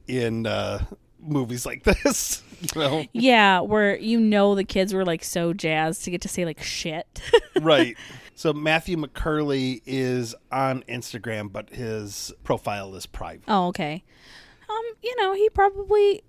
in 0.07 0.45
uh, 0.45 0.85
movies 1.19 1.65
like 1.65 1.83
this. 2.03 2.43
You 2.61 2.81
know, 2.81 3.05
Yeah, 3.13 3.61
where 3.61 3.97
you 3.97 4.19
know 4.19 4.53
the 4.53 4.63
kids 4.63 4.93
were 4.93 5.05
like 5.05 5.23
so 5.23 5.53
jazzed 5.53 6.03
to 6.03 6.11
get 6.11 6.21
to 6.21 6.27
say 6.27 6.45
like 6.45 6.61
shit. 6.61 7.21
right? 7.61 7.97
So 8.35 8.53
Matthew 8.53 8.97
McCurley 8.97 9.81
is 9.85 10.35
on 10.51 10.83
Instagram, 10.87 11.51
but 11.51 11.69
his 11.71 12.31
profile 12.43 12.93
is 12.95 13.05
private. 13.05 13.43
Oh, 13.47 13.67
okay. 13.67 14.03
Um, 14.69 14.83
you 15.01 15.15
know, 15.17 15.33
he 15.33 15.49
probably 15.49 16.23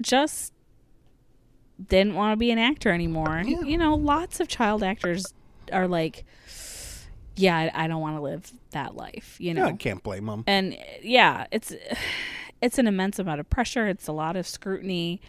just 0.00 0.53
didn't 1.88 2.14
want 2.14 2.32
to 2.32 2.36
be 2.36 2.50
an 2.50 2.58
actor 2.58 2.90
anymore. 2.90 3.42
Yeah. 3.44 3.60
You 3.62 3.78
know, 3.78 3.94
lots 3.94 4.40
of 4.40 4.48
child 4.48 4.82
actors 4.82 5.26
are 5.72 5.88
like, 5.88 6.24
yeah, 7.36 7.56
I, 7.74 7.84
I 7.84 7.88
don't 7.88 8.00
want 8.00 8.16
to 8.16 8.22
live 8.22 8.52
that 8.70 8.94
life. 8.96 9.36
You 9.40 9.54
know, 9.54 9.62
Yeah, 9.66 9.72
I 9.72 9.76
can't 9.76 10.02
blame 10.02 10.28
him. 10.28 10.44
and 10.46 10.76
yeah, 11.02 11.46
it's 11.50 11.72
it's 12.62 12.78
an 12.78 12.86
immense 12.86 13.18
amount 13.18 13.40
of 13.40 13.50
pressure. 13.50 13.86
It's 13.88 14.06
a 14.08 14.12
lot 14.12 14.36
of 14.36 14.46
scrutiny 14.46 15.20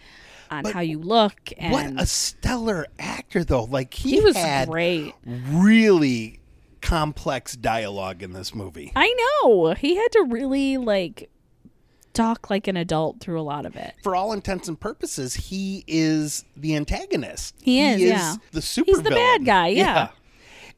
on 0.51 0.61
But 0.63 0.73
how 0.73 0.81
you 0.81 0.99
look, 0.99 1.51
and 1.57 1.73
What 1.73 2.01
a 2.01 2.05
stellar 2.05 2.85
actor, 2.99 3.43
though! 3.43 3.63
Like 3.63 3.93
he, 3.95 4.11
he 4.11 4.21
was 4.21 4.35
had 4.35 4.69
great. 4.69 5.15
really 5.25 6.39
complex 6.81 7.55
dialogue 7.55 8.21
in 8.21 8.33
this 8.33 8.53
movie. 8.53 8.91
I 8.95 9.11
know 9.43 9.73
he 9.73 9.95
had 9.95 10.11
to 10.11 10.25
really 10.29 10.77
like 10.77 11.29
talk 12.15 12.49
like 12.49 12.67
an 12.67 12.77
adult 12.77 13.19
through 13.19 13.39
a 13.39 13.43
lot 13.43 13.65
of 13.65 13.75
it. 13.75 13.93
For 14.03 14.15
all 14.15 14.33
intents 14.33 14.67
and 14.67 14.79
purposes, 14.79 15.35
he 15.35 15.83
is 15.87 16.45
the 16.57 16.75
antagonist. 16.75 17.53
He 17.61 17.79
is, 17.81 18.01
yeah. 18.01 18.35
the 18.51 18.61
super. 18.61 18.87
He's 18.91 19.03
the 19.03 19.11
bad 19.11 19.45
guy, 19.45 19.67
yeah. 19.67 20.07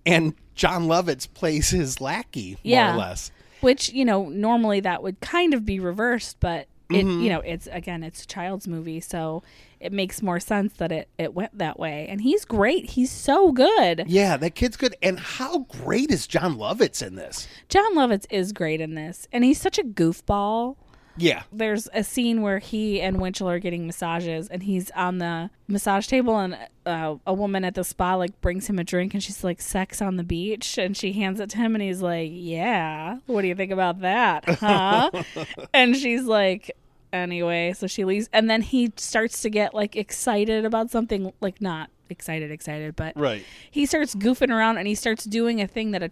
And 0.06 0.34
Jon 0.56 0.88
Lovitz 0.88 1.32
plays 1.34 1.69
his 1.69 2.02
lackey, 2.02 2.52
more 2.52 2.60
Yeah. 2.63 2.93
or 2.93 2.97
less. 2.97 3.32
which 3.62 3.89
you 3.89 4.06
know 4.06 4.30
normally 4.30 4.80
that 4.82 5.02
would 5.04 5.19
kind 5.21 5.54
of 5.54 5.65
be 5.65 5.80
reversed 5.80 6.38
but 6.39 6.67
it 6.89 7.06
Mm-hmm. 7.06 7.19
you 7.21 7.30
know 7.30 7.39
it's 7.41 7.67
again 7.71 8.02
it's 8.04 8.23
a 8.23 8.28
child's 8.28 8.65
movie 8.67 9.02
so 9.02 9.43
it 9.82 9.91
makes 9.91 10.21
more 10.21 10.39
sense 10.39 10.71
that 10.76 10.89
it 10.91 11.10
it 11.17 11.34
went 11.34 11.58
that 11.58 11.78
way 11.78 12.06
and 12.08 12.21
he's 12.21 12.45
great 12.45 12.91
he's 12.91 13.12
so 13.12 13.52
good 13.52 14.06
Yeah, 14.08 14.38
that 14.38 14.52
kid's 14.56 14.78
good. 14.78 14.95
And 15.04 15.19
how 15.19 15.60
great 15.84 16.12
is 16.12 16.28
Jon 16.28 16.56
Lovitz 16.56 17.06
in 17.06 17.15
this? 17.15 17.45
jon 17.67 17.93
lovitz 17.95 18.26
is 18.30 18.54
great 18.54 18.80
in 18.80 18.93
this 18.95 19.28
and 19.34 19.43
he's 19.43 19.60
such 19.60 19.78
a 19.78 19.84
goofball 19.84 20.78
Yeah. 21.17 21.43
there's 21.51 21.88
a 21.93 22.03
scene 22.03 22.41
where 22.41 22.60
he 22.60 23.01
and 23.01 23.19
winchell 23.19 23.49
are 23.49 23.60
getting 23.60 23.86
massages 23.86 24.47
and 24.47 24.63
he's 24.63 24.91
on 24.91 25.17
the 25.17 25.49
massage 25.67 26.08
table 26.08 26.38
and 26.38 26.58
uh, 26.86 27.15
a 27.25 27.34
woman 27.34 27.63
at 27.65 27.75
the 27.75 27.84
spa 27.84 28.15
like 28.15 28.39
brings 28.41 28.67
him 28.67 28.80
a 28.80 28.84
drink 28.84 29.13
and 29.13 29.21
she's 29.23 29.43
like 29.43 29.62
sex 29.62 30.01
on 30.01 30.15
the 30.17 30.23
beach 30.23 30.77
and 30.77 30.95
she 30.95 31.13
hands 31.13 31.39
it 31.39 31.49
to 31.49 31.58
him 31.58 31.75
and 31.75 31.82
he's 31.82 32.01
like 32.01 32.30
yeah 32.34 33.17
what 33.25 33.41
do 33.41 33.47
you 33.47 33.56
think 33.56 33.71
about 33.71 34.01
that 34.01 34.45
huh 34.60 35.10
and 35.73 35.95
she's 35.97 36.23
like 36.25 36.71
anyway 37.13 37.73
so 37.73 37.88
she 37.88 38.03
leaves 38.06 38.30
and 38.34 38.49
then 38.49 38.62
he 38.62 38.91
starts 38.97 39.41
to 39.41 39.49
get 39.49 39.73
like 39.73 39.95
excited 39.95 40.65
about 40.65 40.89
something 40.91 41.32
like 41.41 41.62
not 41.62 41.89
excited 42.10 42.51
excited 42.51 42.95
but 42.95 43.13
Right. 43.17 43.43
he 43.71 43.86
starts 43.86 44.13
goofing 44.15 44.49
around 44.51 44.77
and 44.77 44.88
he 44.88 44.95
starts 44.95 45.23
doing 45.25 45.60
a 45.62 45.67
thing 45.67 45.91
that 45.91 46.03
a 46.03 46.12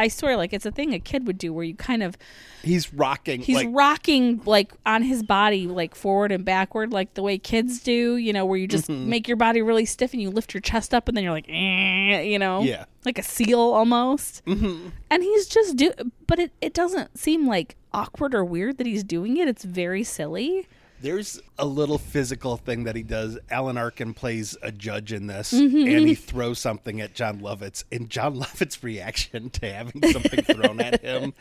I 0.00 0.08
swear, 0.08 0.36
like 0.36 0.52
it's 0.52 0.66
a 0.66 0.70
thing 0.70 0.94
a 0.94 0.98
kid 0.98 1.26
would 1.26 1.38
do, 1.38 1.52
where 1.52 1.64
you 1.64 1.74
kind 1.74 2.02
of 2.02 2.16
He's 2.62 2.92
rocking. 2.92 3.40
he's 3.40 3.56
like, 3.56 3.68
rocking 3.70 4.42
like 4.44 4.72
on 4.84 5.02
his 5.02 5.22
body, 5.22 5.66
like 5.66 5.94
forward 5.94 6.30
and 6.32 6.44
backward, 6.44 6.92
like 6.92 7.14
the 7.14 7.22
way 7.22 7.38
kids 7.38 7.80
do. 7.82 8.16
You 8.16 8.32
know, 8.32 8.44
where 8.44 8.58
you 8.58 8.66
just 8.66 8.88
Mm-hmm. 8.88 9.08
make 9.08 9.28
your 9.28 9.36
body 9.36 9.62
really 9.62 9.84
stiff 9.84 10.12
and 10.12 10.20
you 10.22 10.30
lift 10.30 10.52
your 10.54 10.60
chest 10.60 10.92
up, 10.94 11.08
and 11.08 11.16
then 11.16 11.24
you're 11.24 11.32
like, 11.32 11.48
eh, 11.48 12.20
you 12.22 12.38
know, 12.38 12.62
Yeah. 12.62 12.84
like 13.04 13.18
a 13.18 13.22
seal 13.22 13.60
almost. 13.60 14.44
Mm-hmm. 14.46 14.88
And 15.10 15.22
he's 15.22 15.46
just 15.46 15.76
do, 15.76 15.92
but 16.26 16.38
it 16.38 16.52
it 16.60 16.74
doesn't 16.74 17.18
seem 17.18 17.46
like 17.46 17.76
awkward 17.92 18.34
or 18.34 18.44
weird 18.44 18.78
that 18.78 18.86
he's 18.86 19.02
doing 19.04 19.36
it. 19.36 19.48
It's 19.48 19.64
very 19.64 20.04
silly. 20.04 20.66
There's 21.02 21.40
a 21.58 21.64
little 21.64 21.98
physical 21.98 22.56
thing 22.56 22.84
that 22.84 22.94
he 22.96 23.02
does. 23.02 23.38
Alan 23.50 23.78
Arkin 23.78 24.12
plays 24.14 24.56
a 24.62 24.70
judge 24.70 25.12
in 25.12 25.26
this, 25.26 25.52
Mm-hmm. 25.52 25.76
and 25.88 26.08
he 26.08 26.14
throws 26.14 26.58
something 26.58 27.00
at 27.00 27.14
Jon 27.14 27.40
Lovitz, 27.40 27.84
and 27.90 28.10
Jon 28.10 28.36
Lovitz's 28.40 28.82
reaction 28.82 29.50
to 29.50 29.72
having 29.72 30.02
something 30.12 30.42
thrown 30.44 30.80
at 30.80 31.00
him 31.04 31.32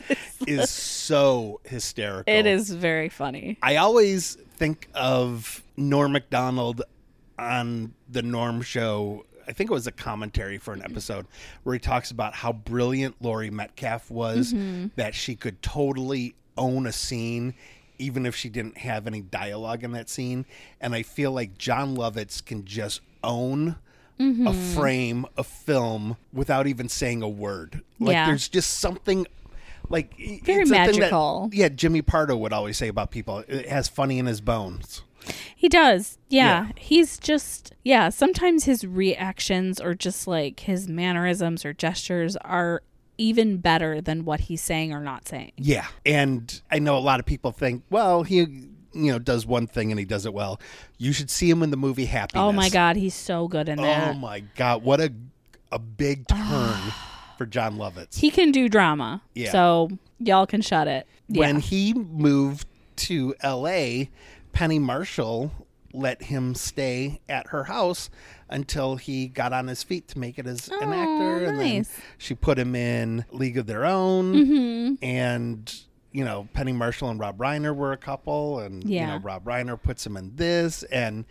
is 0.47 0.69
so 0.69 1.59
hysterical. 1.65 2.33
It 2.33 2.45
is 2.45 2.69
very 2.71 3.09
funny. 3.09 3.57
I 3.61 3.75
always 3.77 4.35
think 4.57 4.87
of 4.93 5.63
Norm 5.77 6.13
Macdonald 6.13 6.81
on 7.37 7.93
the 8.09 8.21
Norm 8.21 8.61
Show. 8.61 9.25
I 9.47 9.51
think 9.51 9.71
it 9.71 9.73
was 9.73 9.87
a 9.87 9.91
commentary 9.91 10.57
for 10.57 10.73
an 10.73 10.83
episode 10.83 11.25
where 11.63 11.73
he 11.73 11.79
talks 11.79 12.11
about 12.11 12.33
how 12.35 12.51
brilliant 12.53 13.15
Laurie 13.21 13.49
Metcalf 13.49 14.11
was, 14.11 14.53
that 14.95 15.15
she 15.15 15.35
could 15.35 15.61
totally 15.61 16.35
own 16.57 16.85
a 16.85 16.91
scene 16.91 17.53
even 17.99 18.25
if 18.25 18.35
she 18.35 18.49
didn't 18.49 18.79
have 18.79 19.05
any 19.05 19.21
dialogue 19.21 19.83
in 19.83 19.91
that 19.91 20.09
scene. 20.09 20.45
And 20.81 20.95
I 20.95 21.03
feel 21.03 21.31
like 21.31 21.57
Jon 21.57 21.95
Lovitz 21.95 22.43
can 22.43 22.65
just 22.65 23.01
own 23.23 23.75
a 24.17 24.21
mm-hmm. 24.21 24.75
frame, 24.75 25.25
a 25.37 25.43
film 25.43 26.17
without 26.33 26.67
even 26.67 26.89
saying 26.89 27.21
a 27.21 27.29
word. 27.29 27.83
Like 27.99 28.13
Yeah. 28.13 28.25
there's 28.25 28.49
just 28.49 28.79
something 28.79 29.27
like 29.89 30.15
Very 30.17 30.39
thing 30.39 30.57
that- 30.69 30.95
magical. 30.95 31.49
yeah, 31.53 31.69
Jimmy 31.69 32.01
Pardo 32.01 32.35
would 32.35 32.53
always 32.53 32.77
say 32.77 32.87
about 32.87 33.11
people. 33.11 33.43
It 33.47 33.67
has 33.69 33.87
funny 33.87 34.19
in 34.19 34.25
his 34.25 34.41
bones. 34.41 35.03
He 35.55 35.67
does. 35.69 36.17
Yeah. 36.29 36.67
Yeah. 36.67 36.71
He's 36.77 37.17
just, 37.17 37.73
yeah, 37.83 38.09
sometimes 38.09 38.63
his 38.63 38.85
reactions 38.85 39.79
or 39.79 39.93
just 39.93 40.27
like 40.27 40.61
his 40.61 40.87
mannerisms 40.87 41.65
or 41.65 41.73
gestures 41.73 42.35
are 42.37 42.81
even 43.19 43.57
better 43.57 44.01
than 44.01 44.25
what 44.25 44.39
he's 44.39 44.61
saying 44.61 44.93
or 44.93 44.99
not 44.99 45.27
saying. 45.27 45.51
Yeah, 45.57 45.87
and 46.05 46.61
I 46.71 46.79
know 46.79 46.97
a 46.97 46.99
lot 46.99 47.19
of 47.19 47.25
people 47.25 47.51
think, 47.51 47.83
well, 47.89 48.23
he 48.23 48.37
you 48.93 49.11
know 49.11 49.19
does 49.19 49.45
one 49.45 49.67
thing 49.67 49.91
and 49.91 49.99
he 49.99 50.05
does 50.05 50.25
it 50.25 50.33
well. 50.33 50.59
You 50.97 51.13
should 51.13 51.29
see 51.29 51.49
him 51.49 51.61
in 51.61 51.69
the 51.69 51.77
movie 51.77 52.05
Happiness. 52.05 52.41
Oh 52.41 52.51
my 52.51 52.69
God. 52.69 52.95
He's 52.95 53.13
so 53.13 53.47
good 53.47 53.69
in 53.69 53.77
that. 53.77 54.15
Oh 54.15 54.17
my 54.17 54.39
god, 54.55 54.83
what 54.83 54.99
a 54.99 55.13
a 55.71 55.79
big 55.79 56.25
ah. 56.31 56.79
turn 56.81 56.93
for 57.37 57.45
Jon 57.45 57.77
Lovitz. 57.77 58.17
he 58.17 58.31
can 58.31 58.51
do 58.51 58.67
drama. 58.67 59.21
Yeah. 59.35 59.51
So 59.51 59.89
y'all 60.17 60.47
can 60.47 60.61
shut 60.61 60.87
it. 60.87 61.05
Yeah. 61.27 61.41
When 61.41 61.59
he 61.59 61.93
moved 61.93 62.67
to 62.97 63.35
L.A., 63.41 64.09
Penny 64.51 64.79
Marshall 64.79 65.51
let 65.93 66.23
him 66.23 66.53
stay 66.55 67.19
at 67.27 67.47
her 67.47 67.63
house 67.65 68.09
until 68.49 68.95
he 68.95 69.27
got 69.27 69.53
on 69.53 69.67
his 69.67 69.83
feet 69.83 70.07
to 70.09 70.19
make 70.19 70.39
it 70.39 70.47
as 70.47 70.67
an 70.67 70.75
Oh, 70.81 70.93
actor 70.93 71.45
and 71.45 71.59
then 71.59 71.85
she 72.17 72.33
put 72.35 72.57
him 72.57 72.75
in 72.75 73.25
League 73.31 73.57
of 73.57 73.65
Their 73.67 73.85
Own 73.85 74.33
Mm-hmm. 74.33 75.03
and 75.05 75.81
you 76.11 76.25
know 76.25 76.47
Penny 76.53 76.71
Marshall 76.73 77.09
and 77.09 77.19
Rob 77.19 77.37
Reiner 77.37 77.75
were 77.75 77.91
a 77.91 77.97
couple 77.97 78.59
and 78.59 78.83
you 78.83 79.01
know 79.05 79.17
Rob 79.17 79.45
Reiner 79.45 79.81
puts 79.81 80.05
him 80.05 80.17
in 80.17 80.35
this 80.35 80.83
and 80.83 81.25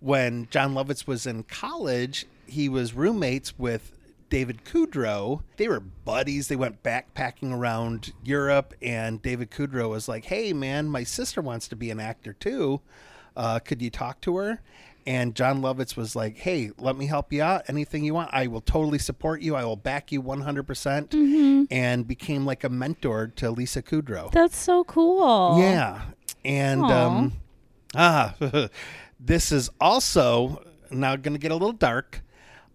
when 0.00 0.48
Jon 0.50 0.74
Lovitz 0.74 1.06
was 1.06 1.26
in 1.26 1.44
college 1.44 2.26
he 2.46 2.68
was 2.68 2.92
roommates 2.94 3.58
with 3.58 3.92
David 4.30 4.64
Kudrow. 4.64 5.42
They 5.58 5.68
were 5.68 5.78
buddies. 5.80 6.48
They 6.48 6.56
went 6.56 6.82
backpacking 6.82 7.52
around 7.52 8.12
Europe, 8.24 8.74
and 8.82 9.22
David 9.22 9.50
Kudrow 9.52 9.90
was 9.90 10.08
like, 10.08 10.24
"Hey, 10.24 10.52
man, 10.52 10.88
my 10.88 11.04
sister 11.04 11.40
wants 11.40 11.68
to 11.68 11.76
be 11.76 11.90
an 11.90 12.00
actor 12.00 12.32
too. 12.32 12.80
Uh, 13.36 13.60
could 13.60 13.80
you 13.80 13.90
talk 13.90 14.20
to 14.22 14.36
her?" 14.38 14.60
And 15.06 15.34
Jon 15.34 15.60
Lovitz 15.60 15.96
was 15.96 16.16
like, 16.16 16.38
"Hey, 16.38 16.70
let 16.78 16.96
me 16.96 17.06
help 17.06 17.32
you 17.32 17.42
out. 17.42 17.64
Anything 17.68 18.04
you 18.04 18.14
want, 18.14 18.30
I 18.32 18.46
will 18.46 18.60
totally 18.62 18.98
support 18.98 19.42
you. 19.42 19.54
I 19.54 19.64
will 19.64 19.76
back 19.76 20.10
you 20.12 20.20
100." 20.20 20.64
percent 20.66 21.14
And 21.70 22.06
became 22.06 22.46
like 22.46 22.64
a 22.64 22.68
mentor 22.68 23.28
to 23.36 23.50
Lisa 23.50 23.82
Kudrow. 23.82 24.30
That's 24.30 24.56
so 24.56 24.84
cool. 24.84 25.58
Yeah. 25.60 26.02
And 26.44 26.82
um 26.82 27.32
ah 27.94 28.34
this 29.20 29.52
is 29.52 29.70
also 29.80 30.62
now 30.90 31.16
going 31.16 31.34
to 31.34 31.38
get 31.40 31.50
a 31.50 31.54
little 31.54 31.72
dark. 31.72 32.22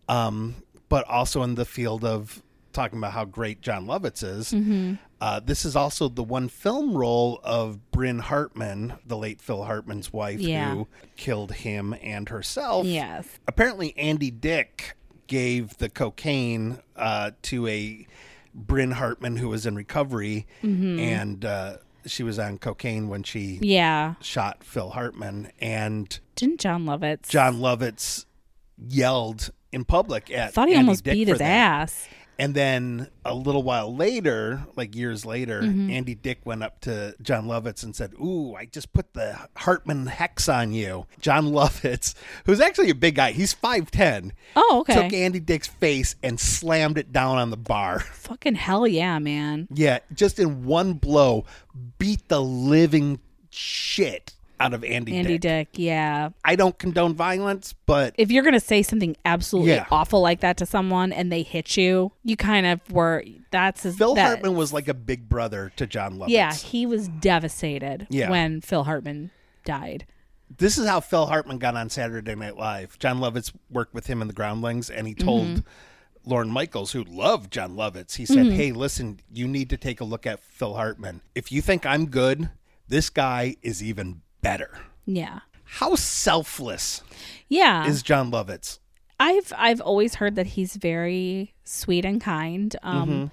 Um 0.08 0.56
but 0.88 1.08
also 1.08 1.44
in 1.44 1.56
the 1.56 1.66
field 1.66 2.04
of 2.04 2.42
talking 2.74 2.98
about 2.98 3.14
how 3.14 3.26
great 3.26 3.62
Jon 3.62 3.86
Lovitz 3.86 4.24
is. 4.24 4.52
Mm-hmm. 4.52 4.96
Uh, 5.22 5.40
this 5.40 5.66
is 5.66 5.76
also 5.76 6.08
the 6.08 6.24
one 6.24 6.48
film 6.48 6.96
role 6.98 7.40
of 7.44 7.92
Bryn 7.92 8.20
Hartman, 8.20 8.94
the 9.06 9.18
late 9.18 9.42
Phil 9.42 9.64
Hartman's 9.66 10.14
wife, 10.14 10.40
Yeah. 10.40 10.72
who 10.74 10.88
killed 11.18 11.52
him 11.54 11.94
and 12.02 12.30
herself. 12.30 12.86
Yes. 12.86 13.28
Apparently, 13.48 13.98
Andy 13.98 14.32
Dick 14.32 14.96
gave 15.28 15.78
the 15.78 15.90
cocaine 15.90 16.80
uh, 16.96 17.32
to 17.44 17.68
a 17.68 18.08
Bryn 18.56 18.92
Hartman 18.92 19.36
who 19.38 19.50
was 19.50 19.66
in 19.66 19.76
recovery, 19.76 20.48
and 20.64 21.44
uh, 21.46 21.78
she 22.06 22.24
was 22.24 22.40
on 22.40 22.58
cocaine 22.58 23.10
when 23.10 23.24
she 23.24 23.56
Mm-hmm. 23.56 23.64
Yeah. 23.66 24.14
shot 24.22 24.64
Phil 24.64 24.90
Hartman. 24.92 25.52
And 25.60 26.18
Didn't 26.36 26.62
Jon 26.62 26.86
Lovitz? 26.86 27.28
Jon 27.30 27.58
Lovitz 27.60 28.26
yelled 28.78 29.52
in 29.72 29.86
public 29.86 30.32
at. 30.32 30.54
Thought 30.54 30.70
he 30.70 30.74
Andy 30.76 30.86
almost 30.88 31.04
Dick 31.04 31.14
beat 31.14 31.28
his 31.28 31.38
that. 31.40 31.44
ass. 31.46 32.08
And 32.40 32.56
then 32.56 33.10
a 33.26 33.36
little 33.36 33.64
while 33.64 33.94
later, 33.94 34.64
like 34.78 34.96
years 34.96 35.26
later, 35.26 35.62
Mm-hmm. 35.62 35.90
Andy 35.92 36.16
Dick 36.16 36.40
went 36.46 36.64
up 36.64 36.80
to 36.82 37.14
Jon 37.22 37.48
Lovitz 37.48 37.84
and 37.84 37.94
said, 37.94 38.14
Ooh, 38.14 38.56
I 38.56 38.64
just 38.66 38.94
put 38.94 39.14
the 39.14 39.38
Hartman 39.58 40.06
hex 40.06 40.48
on 40.48 40.72
you. 40.72 41.06
Jon 41.20 41.48
Lovitz, 41.52 42.16
who's 42.46 42.62
actually 42.62 42.90
a 42.92 42.96
big 42.96 43.16
guy, 43.16 43.34
he's 43.34 43.54
5'10, 43.54 44.32
Oh, 44.56 44.78
okay. 44.82 44.94
took 45.04 45.12
Andy 45.14 45.42
Dick's 45.42 45.68
face 45.68 46.16
and 46.24 46.40
slammed 46.40 46.98
it 46.98 47.12
down 47.12 47.38
on 47.38 47.50
the 47.50 47.58
bar. 47.58 48.00
Fucking 48.14 48.56
hell 48.56 48.88
yeah, 48.88 49.20
man. 49.20 49.68
Yeah, 49.74 50.00
just 50.14 50.40
in 50.40 50.64
one 50.64 50.94
blow, 50.94 51.44
beat 51.98 52.30
the 52.30 52.42
living 52.42 53.20
shit 53.50 54.34
out 54.60 54.74
of 54.74 54.84
Andy, 54.84 55.16
Andy 55.16 55.38
Dick. 55.38 55.70
Dick, 55.72 55.80
yeah. 55.80 56.30
I 56.44 56.56
don't 56.56 56.78
condone 56.78 57.14
violence, 57.16 57.74
but 57.86 58.14
If 58.18 58.32
you're 58.32 58.44
gonna 58.44 58.60
say 58.60 58.82
something 58.84 59.16
absolutely 59.26 59.72
Yeah. 59.72 59.86
awful 59.92 60.22
like 60.22 60.42
that 60.42 60.58
to 60.58 60.66
someone 60.66 61.12
and 61.14 61.32
they 61.32 61.44
hit 61.44 61.78
you, 61.78 62.12
you 62.24 62.36
kind 62.36 62.66
of 62.66 62.80
were. 62.92 63.24
That's 63.52 63.84
his, 63.84 63.98
Phil 63.98 64.16
that- 64.16 64.26
Hartman 64.28 64.56
was 64.56 64.74
like 64.74 64.88
a 64.88 64.94
big 64.94 65.30
brother 65.30 65.72
to 65.78 65.88
Jon 65.88 66.18
Lovitz. 66.18 66.30
Yeah, 66.30 66.54
he 66.54 66.86
was 66.86 67.08
devastated 67.08 68.08
Yeah. 68.10 68.30
when 68.30 68.62
Phil 68.62 68.84
Hartman 68.84 69.32
died. 69.66 70.06
this 70.58 70.78
is 70.80 70.88
how 70.88 71.00
Phil 71.00 71.28
Hartman 71.28 71.60
got 71.60 71.76
on 71.76 71.90
Saturday 71.92 72.34
Night 72.36 72.58
Live. 72.58 72.98
Jon 73.00 73.20
Lovitz 73.20 73.54
worked 73.70 73.94
with 73.94 74.08
him 74.08 74.20
in 74.22 74.28
the 74.28 74.34
Groundlings, 74.34 74.90
and 74.90 75.08
he 75.08 75.14
told 75.14 75.48
Mm-hmm. 75.48 75.60
Lorne 76.26 76.50
Michaels, 76.50 76.92
who 76.92 77.04
loved 77.04 77.52
Jon 77.52 77.76
Lovitz, 77.76 78.16
he 78.16 78.26
said, 78.26 78.38
Mm-hmm. 78.48 78.56
"Hey, 78.56 78.72
listen, 78.72 79.20
you 79.32 79.48
need 79.48 79.70
to 79.70 79.78
take 79.78 80.02
a 80.02 80.04
look 80.04 80.26
at 80.28 80.44
Phil 80.44 80.74
Hartman. 80.74 81.22
If 81.36 81.52
you 81.52 81.62
think 81.62 81.86
I'm 81.86 82.08
good, 82.08 82.50
this 82.88 83.10
guy 83.10 83.56
is 83.62 83.82
even 83.84 84.22
better." 84.42 84.72
Yeah, 85.06 85.40
How 85.64 85.96
selfless 85.96 87.02
yeah. 87.48 87.88
is 87.88 88.04
Jon 88.04 88.32
Lovitz? 88.32 88.80
I've 89.20 89.52
I've 89.58 89.82
always 89.82 90.16
heard 90.16 90.36
that 90.36 90.46
he's 90.48 90.76
very 90.76 91.54
sweet 91.64 92.06
and 92.06 92.22
kind. 92.22 92.76
Um, 92.84 93.10
Mm-hmm. 93.10 93.26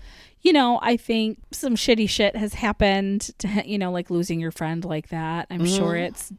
You 0.43 0.53
know, 0.53 0.79
I 0.81 0.97
think 0.97 1.39
some 1.51 1.75
shitty 1.75 2.09
shit 2.09 2.37
has 2.37 2.55
happened 2.55 3.23
to 3.39 3.63
you 3.67 3.79
know, 3.79 3.91
like 3.91 4.11
losing 4.11 4.39
your 4.39 4.53
friend 4.53 4.85
like 4.85 5.09
that. 5.09 5.49
I'm 5.51 5.67
sure 5.67 5.95
Mm-hmm. 5.95 6.05
it's 6.05 6.33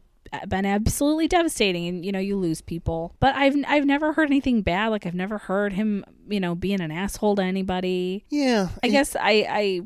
been 0.48 0.64
absolutely 0.66 1.28
devastating, 1.28 1.86
and 1.88 2.04
you 2.06 2.12
know, 2.12 2.18
you 2.18 2.36
lose 2.36 2.60
people. 2.62 3.14
But 3.20 3.34
I've 3.36 3.54
I've 3.66 3.84
never 3.84 4.12
heard 4.14 4.28
anything 4.28 4.62
bad. 4.62 4.88
Like 4.88 5.04
I've 5.06 5.14
never 5.14 5.36
heard 5.38 5.72
him, 5.74 6.04
you 6.28 6.40
know, 6.40 6.54
being 6.54 6.80
an 6.80 6.90
asshole 6.90 7.36
to 7.36 7.42
anybody. 7.42 8.24
Yeah, 8.30 8.68
I 8.82 8.88
guess 8.88 9.14
I 9.14 9.46
I 9.48 9.80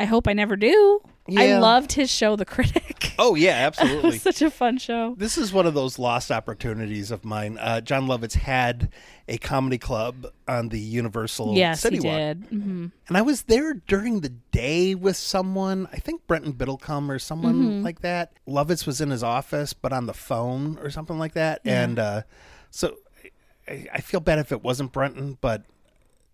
I 0.00 0.04
hope 0.06 0.26
I 0.26 0.32
never 0.32 0.56
do. 0.56 1.00
I 1.36 1.58
loved 1.58 1.92
his 1.92 2.10
show, 2.10 2.34
The 2.36 2.44
Critic. 2.44 2.96
Oh 3.22 3.34
yeah, 3.34 3.64
it 3.64 3.66
absolutely. 3.66 4.10
was 4.12 4.22
such 4.30 4.40
a 4.40 4.50
fun 4.50 4.78
show. 4.78 5.14
This 5.18 5.36
is 5.36 5.52
one 5.52 5.66
of 5.66 5.74
those 5.74 5.98
lost 5.98 6.30
opportunities 6.30 7.10
of 7.10 7.22
mine. 7.22 7.58
Uh, 7.58 7.82
Jon 7.82 8.06
Lovitz 8.06 8.32
had 8.32 8.88
a 9.28 9.36
comedy 9.36 9.76
club 9.76 10.26
on 10.48 10.70
the 10.70 10.80
Universal 10.80 11.54
Yes, 11.54 11.82
City 11.82 11.98
he 11.98 12.00
Walk. 12.06 12.16
did. 12.16 12.44
hmm 12.48 12.86
And 13.08 13.16
I 13.18 13.20
was 13.20 13.42
there 13.42 13.74
during 13.74 14.20
the 14.22 14.30
day 14.30 14.94
with 14.94 15.16
someone, 15.18 15.86
I 15.92 15.98
think 15.98 16.26
Brenton 16.26 16.54
Biddlecombe 16.54 17.10
or 17.10 17.18
someone 17.18 17.56
Mm-hmm. 17.56 17.82
like 17.84 18.00
that. 18.00 18.32
Lovitz 18.48 18.86
was 18.86 19.02
in 19.02 19.10
his 19.10 19.22
office, 19.22 19.74
but 19.74 19.92
on 19.92 20.06
the 20.06 20.14
phone 20.14 20.78
or 20.78 20.88
something 20.88 21.18
like 21.18 21.34
that. 21.34 21.60
And 21.66 21.98
uh, 21.98 22.22
so 22.70 22.96
I, 23.68 23.86
I 23.92 24.00
feel 24.00 24.20
bad 24.20 24.38
if 24.38 24.50
it 24.50 24.62
wasn't 24.62 24.92
Brenton, 24.92 25.36
but 25.42 25.64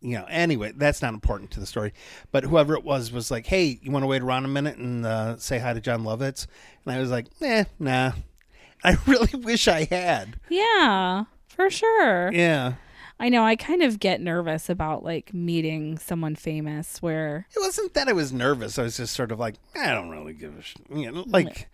you 0.07 0.17
know, 0.17 0.25
anyway, 0.29 0.73
that's 0.77 1.03
not 1.03 1.15
important 1.15 1.51
to 1.51 1.61
the 1.61 1.67
story. 1.67 1.93
But 2.31 2.45
whoever 2.45 2.75
it 2.75 2.85
was 2.85 3.11
was 3.11 3.29
like, 3.29 3.47
hey, 3.47 3.81
you 3.83 3.91
want 3.91 4.05
to 4.05 4.07
wait 4.07 4.23
around 4.23 4.45
a 4.45 4.49
minute 4.49 4.77
and 4.77 5.05
uh, 5.05 5.37
say 5.37 5.59
hi 5.59 5.73
to 5.73 5.81
Jon 5.81 6.05
Lovitz? 6.05 6.47
And 6.85 6.95
I 6.95 7.01
was 7.01 7.11
like, 7.11 7.27
eh, 7.41 7.65
nah. 7.81 8.13
I 8.85 8.97
really 9.07 9.37
wish 9.43 9.67
I 9.67 9.85
had. 9.91 10.39
Yeah, 10.49 11.25
for 11.49 11.71
sure. 11.71 12.33
Yeah. 12.33 12.75
I 13.19 13.31
know. 13.31 13.45
I 13.45 13.57
kind 13.57 13.83
of 13.83 13.99
get 13.99 14.21
nervous 14.21 14.69
about 14.69 15.03
like 15.03 15.35
meeting 15.35 15.99
someone 15.99 16.37
famous 16.37 17.03
where 17.03 17.47
It 17.57 17.59
wasn't 17.61 17.95
that 17.95 18.07
I 18.07 18.13
was 18.13 18.33
nervous. 18.33 18.79
I 18.79 18.83
was 18.83 18.99
just 18.99 19.15
sort 19.15 19.33
of 19.33 19.41
like, 19.41 19.57
I 19.75 19.93
don't 19.93 20.11
really 20.11 20.35
give 20.35 20.57
a 20.57 20.63
sh-. 20.63 20.77
You 20.95 21.11
know, 21.11 21.25
like, 21.27 21.69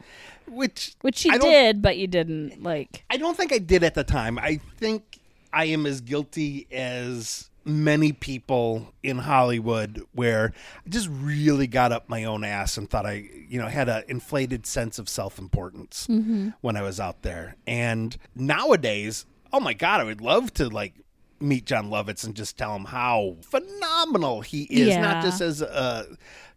which 0.47 0.95
which 1.03 1.25
you 1.27 1.39
did, 1.39 1.83
but 1.83 1.99
you 1.99 2.07
didn't 2.07 2.63
like. 2.63 3.05
I 3.11 3.19
don't 3.19 3.37
think 3.37 3.53
I 3.53 3.59
did 3.59 3.83
at 3.83 3.95
the 3.95 4.05
time. 4.05 4.39
I 4.39 4.61
think 4.79 5.19
I 5.53 5.65
am 5.67 5.85
as 5.85 6.01
guilty 6.01 6.67
as 6.71 7.51
many 7.65 8.13
people 8.13 8.93
in 9.03 9.19
Hollywood 9.19 10.03
where 10.13 10.53
I 10.85 10.89
just 10.89 11.09
really 11.11 11.67
got 11.67 11.93
up 11.93 12.09
my 12.09 12.25
own 12.25 12.45
ass 12.45 12.77
and 12.77 12.89
thought 12.89 13.07
I, 13.07 13.29
you 13.49 13.61
know, 13.61 13.69
had 13.69 13.89
an 13.89 14.05
inflated 14.09 14.67
sense 14.67 14.99
of 14.99 15.09
self-importance 15.09 16.07
mm-hmm. 16.09 16.51
when 16.61 16.77
I 16.77 16.83
was 16.83 16.99
out 16.99 17.23
there. 17.23 17.57
And 17.67 18.17
nowadays, 18.35 19.27
oh 19.53 19.61
my 19.61 19.75
god, 19.75 20.01
I 20.01 20.05
would 20.05 20.21
love 20.21 20.53
to 20.55 20.69
like 20.69 20.95
meet 21.41 21.67
Jon 21.67 21.91
Lovitz 21.91 22.25
and 22.25 22.35
just 22.35 22.57
tell 22.57 22.75
him 22.77 22.85
how 22.85 23.37
phenomenal 23.43 24.41
he 24.41 24.63
is, 24.65 24.89
Yeah. 24.89 25.01
not 25.01 25.25
just 25.25 25.41
as 25.41 25.61
a 25.61 26.07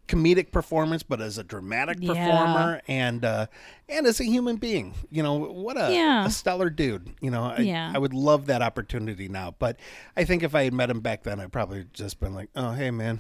comedic 0.08 0.52
performance, 0.52 1.04
but 1.04 1.22
as 1.22 1.38
a 1.38 1.44
dramatic 1.44 1.98
Yeah. 2.00 2.14
performer 2.14 2.82
and 2.88 3.24
uh, 3.26 3.48
and 3.90 4.06
as 4.08 4.20
a 4.20 4.24
human 4.26 4.56
being. 4.58 4.94
You 5.10 5.24
know, 5.24 5.34
what 5.36 5.78
a, 5.78 5.94
Yeah. 5.94 6.26
a 6.26 6.30
stellar 6.30 6.70
dude. 6.70 7.12
You 7.22 7.32
know, 7.32 7.44
I, 7.44 7.58
Yeah. 7.60 7.92
I 7.94 7.98
would 7.98 8.14
love 8.14 8.46
that 8.48 8.62
opportunity 8.62 9.28
now. 9.28 9.56
But 9.58 9.80
I 10.18 10.24
think 10.26 10.44
if 10.44 10.54
I 10.56 10.64
had 10.66 10.74
met 10.74 10.90
him 10.90 11.00
back 11.02 11.24
then, 11.24 11.40
I'd 11.40 11.52
probably 11.52 11.86
just 11.94 12.20
been 12.20 12.34
like, 12.34 12.50
oh, 12.56 12.72
hey, 12.72 12.92
man, 12.92 13.20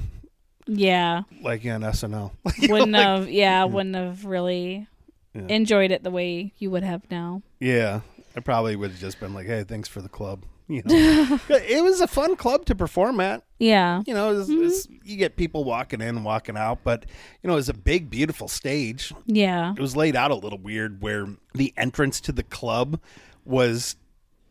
Yeah, 0.67 1.24
like 1.41 1.63
you 1.63 1.71
on 1.71 1.82
SNL. 1.82 2.32
Wouldn't 2.69 2.91
like- 2.91 3.02
have. 3.04 3.30
Yeah, 3.30 3.63
wouldn't 3.65 3.95
have 3.95 4.26
really 4.26 4.88
Yeah. 5.34 5.48
enjoyed 5.50 5.91
it 5.91 6.04
the 6.04 6.12
way 6.12 6.54
you 6.58 6.71
would 6.71 6.84
have 6.84 7.04
now. 7.12 7.41
Yeah, 7.60 8.02
I 8.36 8.39
probably 8.39 8.76
would 8.76 8.91
have 8.91 9.00
just 9.00 9.19
been 9.19 9.34
like, 9.34 9.48
hey, 9.48 9.63
thanks 9.63 9.88
for 9.89 10.02
the 10.02 10.10
club. 10.10 10.43
You 10.67 10.82
know, 10.84 11.39
it 11.49 11.84
was 11.84 12.01
a 12.01 12.08
fun 12.08 12.36
club 12.36 12.65
to 12.65 12.75
perform 12.75 13.19
at. 13.19 13.43
Yeah, 13.60 14.01
You 14.08 14.13
know, 14.13 14.39
it's, 14.39 14.49
Mm-hmm. 14.49 14.65
it's, 14.65 14.88
you 15.04 15.15
get 15.17 15.36
people 15.38 15.63
walking 15.63 16.01
in 16.01 16.10
and 16.10 16.25
walking 16.25 16.58
out, 16.58 16.80
but 16.84 17.06
you 17.43 17.47
know, 17.47 17.54
it 17.54 17.58
was 17.58 17.69
a 17.69 17.73
big, 17.73 18.10
beautiful 18.10 18.47
stage. 18.47 19.13
yeah, 19.28 19.73
It 19.73 19.80
was 19.80 19.95
laid 19.95 20.15
out 20.15 20.32
a 20.32 20.36
little 20.36 20.58
weird, 20.58 21.01
where 21.01 21.28
the 21.54 21.73
entrance 21.78 22.19
to 22.21 22.32
the 22.32 22.43
club 22.43 22.99
was 23.45 23.95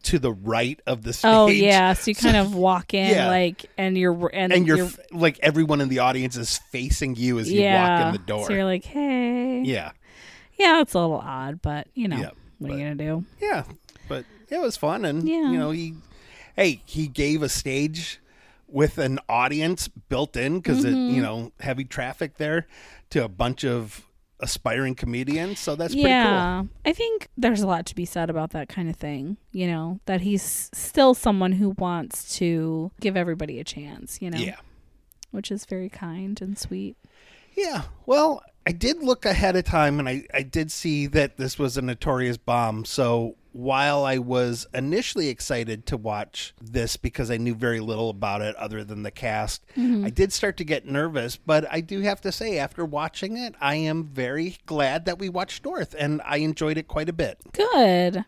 to 0.05 0.18
the 0.18 0.33
right 0.33 0.81
of 0.87 1.03
the 1.03 1.12
stage. 1.12 1.31
Oh 1.33 1.48
yeah, 1.48 1.92
so 1.94 2.11
you 2.11 2.14
kind 2.27 2.37
of 2.37 2.55
walk 2.55 2.94
in 2.94 3.11
Yeah. 3.11 3.27
like, 3.29 3.66
and 3.77 3.96
you're 3.98 4.31
and, 4.33 4.53
and 4.53 4.66
you're, 4.66 4.77
you're 4.77 4.90
like 5.11 5.38
everyone 5.42 5.81
in 5.81 5.88
the 5.88 5.98
audience 6.00 6.37
is 6.37 6.59
facing 6.70 7.16
you 7.16 7.38
as 7.38 7.50
you 7.50 7.61
yeah. 7.62 7.98
walk 7.98 8.07
in 8.07 8.12
the 8.20 8.27
door. 8.27 8.46
So 8.46 8.53
you're 8.53 8.64
like, 8.64 8.85
hey, 8.85 9.62
yeah, 9.64 9.92
yeah, 10.59 10.81
it's 10.83 10.94
a 10.94 11.00
little 11.00 11.16
odd, 11.16 11.61
but 11.62 11.88
you 11.94 12.07
know, 12.09 12.18
Yeah, 12.18 12.31
what 12.59 12.70
are 12.70 12.74
you 12.79 12.85
gonna 12.85 12.94
do? 12.94 13.24
yeah, 13.40 13.64
but 14.09 14.24
it 14.50 14.61
was 14.61 14.76
fun, 14.76 15.04
and 15.04 15.28
Yeah. 15.28 15.50
you 15.50 15.59
know, 15.59 15.70
he, 15.70 15.94
hey, 16.57 16.83
he 16.85 17.07
gave 17.09 17.42
a 17.42 17.48
stage 17.48 18.20
with 18.68 18.98
an 18.98 19.18
audience 19.28 19.88
built 19.88 20.37
in 20.37 20.59
because 20.59 20.85
Mm-hmm. 20.85 20.96
it, 21.11 21.12
you 21.14 21.22
know, 21.22 21.52
heavy 21.61 21.85
traffic 21.85 22.37
there 22.38 22.66
to 23.11 23.24
a 23.24 23.28
bunch 23.28 23.64
of 23.64 24.04
aspiring 24.40 24.94
comedians. 24.96 25.61
So 25.61 25.76
that's 25.76 25.94
pretty 25.94 26.09
yeah, 26.09 26.64
I 26.85 26.92
think 26.92 27.28
there's 27.37 27.61
a 27.62 27.66
lot 27.66 27.87
to 27.87 27.94
be 27.94 28.04
said 28.04 28.30
about 28.30 28.50
that 28.50 28.68
kind 28.68 28.90
of 28.90 28.96
thing. 28.96 29.37
You 29.52 29.68
know, 29.68 30.00
that 30.07 30.22
he's 30.22 30.70
still 30.74 31.14
someone 31.14 31.52
who 31.52 31.70
wants 31.78 32.37
to 32.38 32.90
give 33.00 33.16
everybody 33.16 33.61
a 33.61 33.64
chance. 33.64 34.20
You 34.20 34.30
know. 34.30 34.38
Yeah. 34.38 34.57
which 35.30 35.50
is 35.52 35.64
very 35.66 35.88
kind 35.88 36.40
and 36.42 36.59
sweet. 36.59 36.96
Yeah. 37.57 37.83
Well, 38.07 38.42
I 38.66 38.72
did 38.72 39.02
look 39.02 39.24
ahead 39.24 39.54
of 39.57 39.64
time 39.64 39.98
and 40.00 40.09
I, 40.09 40.24
I 40.35 40.42
did 40.42 40.72
see 40.72 41.07
that 41.09 41.37
this 41.37 41.59
was 41.59 41.76
a 41.76 41.83
notorious 41.83 42.37
bomb. 42.37 42.85
So 42.85 43.37
while 43.54 44.04
I 44.04 44.18
was 44.18 44.66
initially 44.74 45.28
excited 45.28 45.86
to 45.86 45.96
watch 45.96 46.54
this 46.60 46.96
because 46.96 47.30
I 47.30 47.36
knew 47.36 47.54
very 47.54 47.78
little 47.78 48.10
about 48.10 48.42
it 48.42 48.56
other 48.56 48.82
than 48.82 49.04
the 49.04 49.12
cast, 49.12 49.64
mm-hmm. 49.76 50.04
I 50.04 50.10
did 50.10 50.32
start 50.32 50.56
to 50.56 50.64
get 50.64 50.86
nervous. 50.86 51.36
But 51.36 51.64
I 51.70 51.80
do 51.80 52.00
have 52.00 52.20
to 52.22 52.32
say, 52.32 52.58
after 52.58 52.84
watching 52.84 53.36
it, 53.36 53.54
I 53.60 53.76
am 53.76 54.04
very 54.04 54.56
glad 54.66 55.04
that 55.04 55.20
we 55.20 55.28
watched 55.28 55.64
North 55.64 55.94
and 55.96 56.20
I 56.24 56.38
enjoyed 56.38 56.78
it 56.78 56.88
quite 56.88 57.08
a 57.08 57.12
bit. 57.12 57.38
Good. 57.52 58.24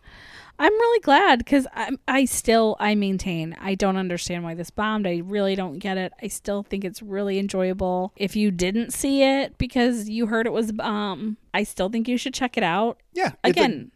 I'm 0.58 0.72
really 0.72 1.00
glad 1.00 1.40
because 1.40 1.66
I 1.74 1.90
I 2.08 2.24
still 2.24 2.76
I 2.80 2.94
maintain 2.94 3.54
I 3.60 3.74
don't 3.74 3.98
understand 3.98 4.42
why 4.42 4.54
this 4.54 4.70
bombed. 4.70 5.06
I 5.06 5.20
really 5.24 5.54
don't 5.54 5.78
get 5.78 5.98
it. 5.98 6.14
I 6.22 6.28
still 6.28 6.62
think 6.62 6.82
it's 6.84 7.02
really 7.02 7.38
enjoyable. 7.38 8.12
If 8.16 8.36
you 8.36 8.50
didn't 8.50 8.92
see 8.92 9.22
it 9.22 9.58
because 9.58 10.08
you 10.08 10.26
heard 10.26 10.46
it 10.46 10.54
was 10.54 10.70
a 10.70 10.72
bomb, 10.72 11.36
I 11.52 11.64
still 11.64 11.90
think 11.90 12.08
you 12.08 12.16
should 12.16 12.32
check 12.32 12.56
it 12.56 12.62
out. 12.62 13.00
Yeah. 13.12 13.32
Again, 13.44 13.90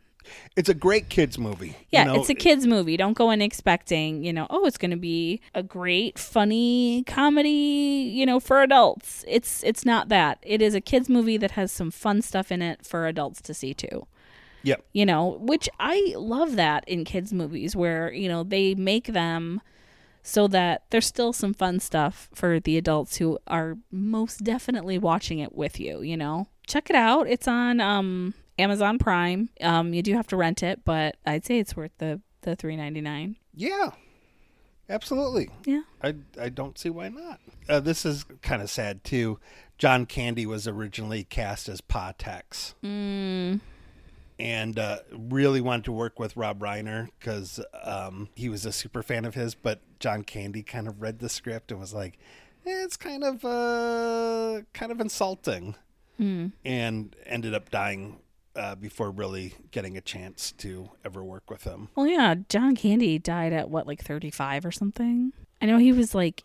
it's 0.56 0.68
a 0.68 0.74
great 0.74 1.08
kids 1.08 1.38
movie. 1.38 1.76
yeah, 1.90 2.04
you 2.04 2.12
know? 2.12 2.20
it's 2.20 2.28
a 2.30 2.34
kids 2.34 2.66
movie. 2.66 2.96
Don't 2.96 3.14
go 3.14 3.30
in 3.30 3.40
expecting, 3.42 4.24
you 4.24 4.32
know, 4.32 4.46
oh, 4.50 4.66
it's 4.66 4.78
going 4.78 4.90
to 4.90 4.96
be 4.96 5.40
a 5.54 5.62
great 5.62 6.18
funny 6.18 7.04
comedy, 7.06 7.48
you 8.12 8.26
know, 8.26 8.40
for 8.40 8.62
adults. 8.62 9.24
It's 9.28 9.62
it's 9.64 9.84
not 9.84 10.08
that. 10.08 10.38
It 10.42 10.62
is 10.62 10.74
a 10.74 10.80
kids 10.80 11.08
movie 11.08 11.36
that 11.36 11.52
has 11.52 11.72
some 11.72 11.90
fun 11.90 12.22
stuff 12.22 12.50
in 12.50 12.62
it 12.62 12.84
for 12.84 13.06
adults 13.06 13.40
to 13.42 13.54
see 13.54 13.74
too 13.74 14.06
Yep. 14.62 14.84
you 14.92 15.06
know, 15.06 15.38
which 15.40 15.68
I 15.78 16.14
love 16.16 16.56
that 16.56 16.86
in 16.88 17.04
kids' 17.04 17.32
movies 17.32 17.74
where, 17.74 18.12
you 18.12 18.28
know, 18.28 18.42
they 18.42 18.74
make 18.74 19.06
them 19.06 19.60
so 20.22 20.46
that 20.48 20.82
there's 20.90 21.06
still 21.06 21.32
some 21.32 21.54
fun 21.54 21.80
stuff 21.80 22.28
for 22.34 22.60
the 22.60 22.76
adults 22.76 23.16
who 23.16 23.38
are 23.46 23.78
most 23.90 24.44
definitely 24.44 24.98
watching 24.98 25.38
it 25.38 25.54
with 25.54 25.80
you, 25.80 26.02
you 26.02 26.16
know. 26.16 26.48
Check 26.66 26.90
it 26.90 26.96
out. 26.96 27.26
It's 27.28 27.48
on 27.48 27.80
um 27.80 28.34
Amazon 28.60 28.98
Prime. 28.98 29.48
Um 29.60 29.92
you 29.94 30.02
do 30.02 30.14
have 30.14 30.26
to 30.28 30.36
rent 30.36 30.62
it, 30.62 30.84
but 30.84 31.16
I'd 31.26 31.44
say 31.44 31.58
it's 31.58 31.76
worth 31.76 31.92
the 31.98 32.20
the 32.42 32.56
three 32.56 32.76
ninety 32.76 33.00
nine. 33.00 33.36
Yeah, 33.54 33.90
absolutely. 34.88 35.50
Yeah. 35.64 35.82
I 36.02 36.14
I 36.40 36.48
don't 36.48 36.78
see 36.78 36.90
why 36.90 37.08
not. 37.08 37.40
Uh, 37.68 37.80
this 37.80 38.04
is 38.04 38.24
kind 38.42 38.62
of 38.62 38.70
sad 38.70 39.04
too. 39.04 39.38
John 39.78 40.04
Candy 40.06 40.46
was 40.46 40.66
originally 40.68 41.24
cast 41.24 41.68
as 41.68 41.80
Pa 41.80 42.12
Tex. 42.18 42.74
Mm. 42.84 43.60
and 44.38 44.78
uh, 44.78 44.98
really 45.12 45.60
wanted 45.60 45.84
to 45.84 45.92
work 45.92 46.18
with 46.18 46.36
Rob 46.36 46.60
Reiner 46.60 47.08
because 47.18 47.60
um, 47.84 48.28
he 48.34 48.48
was 48.48 48.64
a 48.66 48.72
super 48.72 49.02
fan 49.02 49.24
of 49.24 49.34
his. 49.34 49.54
But 49.54 49.80
John 49.98 50.22
Candy 50.22 50.62
kind 50.62 50.86
of 50.88 51.00
read 51.00 51.18
the 51.18 51.28
script 51.28 51.70
and 51.70 51.78
was 51.80 51.92
like, 51.94 52.18
eh, 52.66 52.84
"It's 52.84 52.96
kind 52.96 53.22
of 53.24 53.44
uh, 53.44 54.62
kind 54.72 54.92
of 54.92 55.00
insulting," 55.00 55.76
and 56.18 57.16
ended 57.26 57.54
up 57.54 57.70
dying 57.70 58.20
uh, 58.60 58.74
before 58.74 59.10
really 59.10 59.54
getting 59.70 59.96
a 59.96 60.00
chance 60.00 60.52
to 60.52 60.90
ever 61.04 61.24
work 61.24 61.50
with 61.50 61.64
him. 61.64 61.88
Well, 61.96 62.06
yeah, 62.06 62.34
John 62.48 62.76
Candy 62.76 63.18
died 63.18 63.52
at 63.52 63.70
what, 63.70 63.86
like 63.86 64.02
thirty 64.04 64.30
five 64.30 64.64
or 64.66 64.70
something. 64.70 65.32
I 65.62 65.66
know 65.66 65.78
he 65.78 65.92
was 65.92 66.14
like 66.14 66.42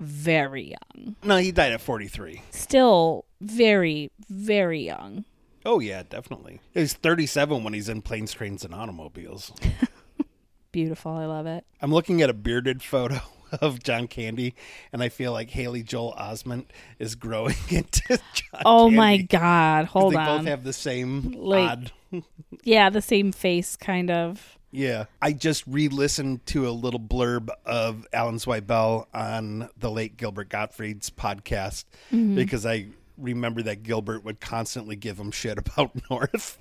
very 0.00 0.74
young, 0.94 1.14
No, 1.22 1.36
he 1.36 1.52
died 1.52 1.72
at 1.72 1.80
forty 1.80 2.08
three. 2.08 2.42
still 2.50 3.24
very, 3.40 4.10
very 4.28 4.84
young. 4.84 5.24
Oh 5.64 5.78
yeah, 5.78 6.02
definitely. 6.08 6.60
He's 6.74 6.92
thirty 6.94 7.26
seven 7.26 7.62
when 7.62 7.72
he's 7.72 7.88
in 7.88 8.02
planes, 8.02 8.32
trains, 8.32 8.64
and 8.64 8.74
automobiles. 8.74 9.52
Beautiful. 10.72 11.12
I 11.12 11.26
love 11.26 11.46
it. 11.46 11.64
I'm 11.80 11.92
looking 11.92 12.20
at 12.22 12.30
a 12.30 12.34
bearded 12.34 12.82
photo 12.82 13.20
of 13.60 13.82
John 13.82 14.06
Candy, 14.08 14.54
and 14.92 15.02
I 15.02 15.08
feel 15.08 15.32
like 15.32 15.50
Haley 15.50 15.82
Joel 15.82 16.14
Osment 16.18 16.66
is 16.98 17.14
growing 17.14 17.54
into 17.68 18.18
John. 18.34 18.62
Oh 18.64 18.90
my 18.90 19.18
God. 19.18 19.86
Hold 19.86 20.14
they 20.14 20.18
on. 20.18 20.24
They 20.26 20.36
both 20.38 20.46
have 20.46 20.64
the 20.64 20.72
same 20.72 21.32
Like- 21.32 21.70
odd. 21.70 21.92
yeah, 22.64 22.90
the 22.90 23.00
same 23.02 23.32
face, 23.32 23.76
kind 23.76 24.10
of. 24.10 24.58
Yeah, 24.70 25.04
I 25.20 25.32
just 25.34 25.64
re-listened 25.66 26.46
to 26.46 26.66
a 26.66 26.70
little 26.72 27.00
blurb 27.00 27.50
of 27.66 28.06
Alan 28.12 28.36
Zweibel 28.36 29.06
on 29.12 29.68
the 29.78 29.90
late 29.90 30.16
Gilbert 30.16 30.48
Gottfried's 30.48 31.10
podcast 31.10 31.84
Mm-hmm. 32.10 32.34
because 32.36 32.64
I 32.64 32.86
remember 33.18 33.62
that 33.64 33.82
Gilbert 33.82 34.24
would 34.24 34.40
constantly 34.40 34.96
give 34.96 35.18
him 35.18 35.30
shit 35.30 35.58
about 35.58 35.90
North. 36.10 36.56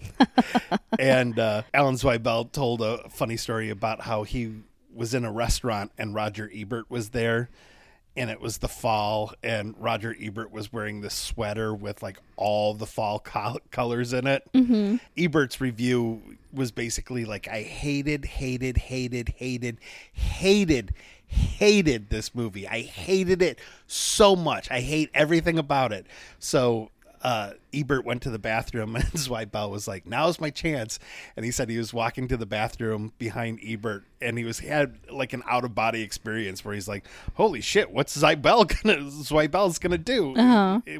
and 0.99 1.39
uh, 1.39 1.63
Alan 1.73 1.95
Zweibel 1.95 2.51
told 2.51 2.81
a 2.81 3.07
funny 3.09 3.37
story 3.37 3.69
about 3.69 4.01
how 4.01 4.23
he 4.23 4.55
was 4.93 5.13
in 5.13 5.25
a 5.25 5.31
restaurant 5.31 5.91
and 5.97 6.13
Roger 6.13 6.49
Ebert 6.53 6.89
was 6.89 7.09
there. 7.09 7.49
And 8.17 8.29
it 8.29 8.41
was 8.41 8.57
the 8.57 8.67
fall, 8.67 9.31
and 9.41 9.73
Roger 9.79 10.13
Ebert 10.19 10.51
was 10.51 10.73
wearing 10.73 10.99
this 10.99 11.13
sweater 11.13 11.73
with 11.73 12.03
like 12.03 12.19
all 12.35 12.73
the 12.73 12.85
fall 12.85 13.19
col- 13.19 13.61
colors 13.71 14.11
in 14.11 14.27
it. 14.27 14.43
Mm-hmm. 14.53 14.97
Ebert's 15.17 15.61
review 15.61 16.21
was 16.51 16.73
basically 16.73 17.23
like, 17.23 17.47
I 17.47 17.61
hated, 17.61 18.25
hated, 18.25 18.75
hated, 18.75 19.29
hated, 19.29 19.77
hated, 20.11 20.93
hated 21.25 22.09
this 22.09 22.35
movie. 22.35 22.67
I 22.67 22.81
hated 22.81 23.41
it 23.41 23.59
so 23.87 24.35
much. 24.35 24.69
I 24.69 24.81
hate 24.81 25.09
everything 25.13 25.57
about 25.57 25.93
it. 25.93 26.05
So 26.37 26.91
uh, 27.21 27.51
Ebert 27.73 28.05
went 28.05 28.21
to 28.23 28.29
the 28.29 28.39
bathroom, 28.39 28.95
and 28.97 29.05
Zweibel 29.05 29.69
was 29.69 29.87
like, 29.87 30.05
"Now's 30.05 30.39
my 30.39 30.49
chance." 30.49 30.99
And 31.35 31.45
he 31.45 31.51
said 31.51 31.69
he 31.69 31.77
was 31.77 31.93
walking 31.93 32.27
to 32.27 32.37
the 32.37 32.45
bathroom 32.45 33.13
behind 33.17 33.59
Ebert, 33.63 34.03
and 34.21 34.37
he 34.37 34.43
was 34.43 34.59
he 34.59 34.67
had 34.67 34.97
like 35.09 35.33
an 35.33 35.43
out 35.47 35.63
of 35.63 35.75
body 35.75 36.01
experience 36.01 36.65
where 36.65 36.73
he's 36.73 36.87
like, 36.87 37.05
"Holy 37.35 37.61
shit, 37.61 37.91
what's 37.91 38.17
Zweibel 38.17 38.67
gonna 38.83 38.97
Zweibel's 39.01 39.79
gonna 39.79 39.97
do 39.97 40.33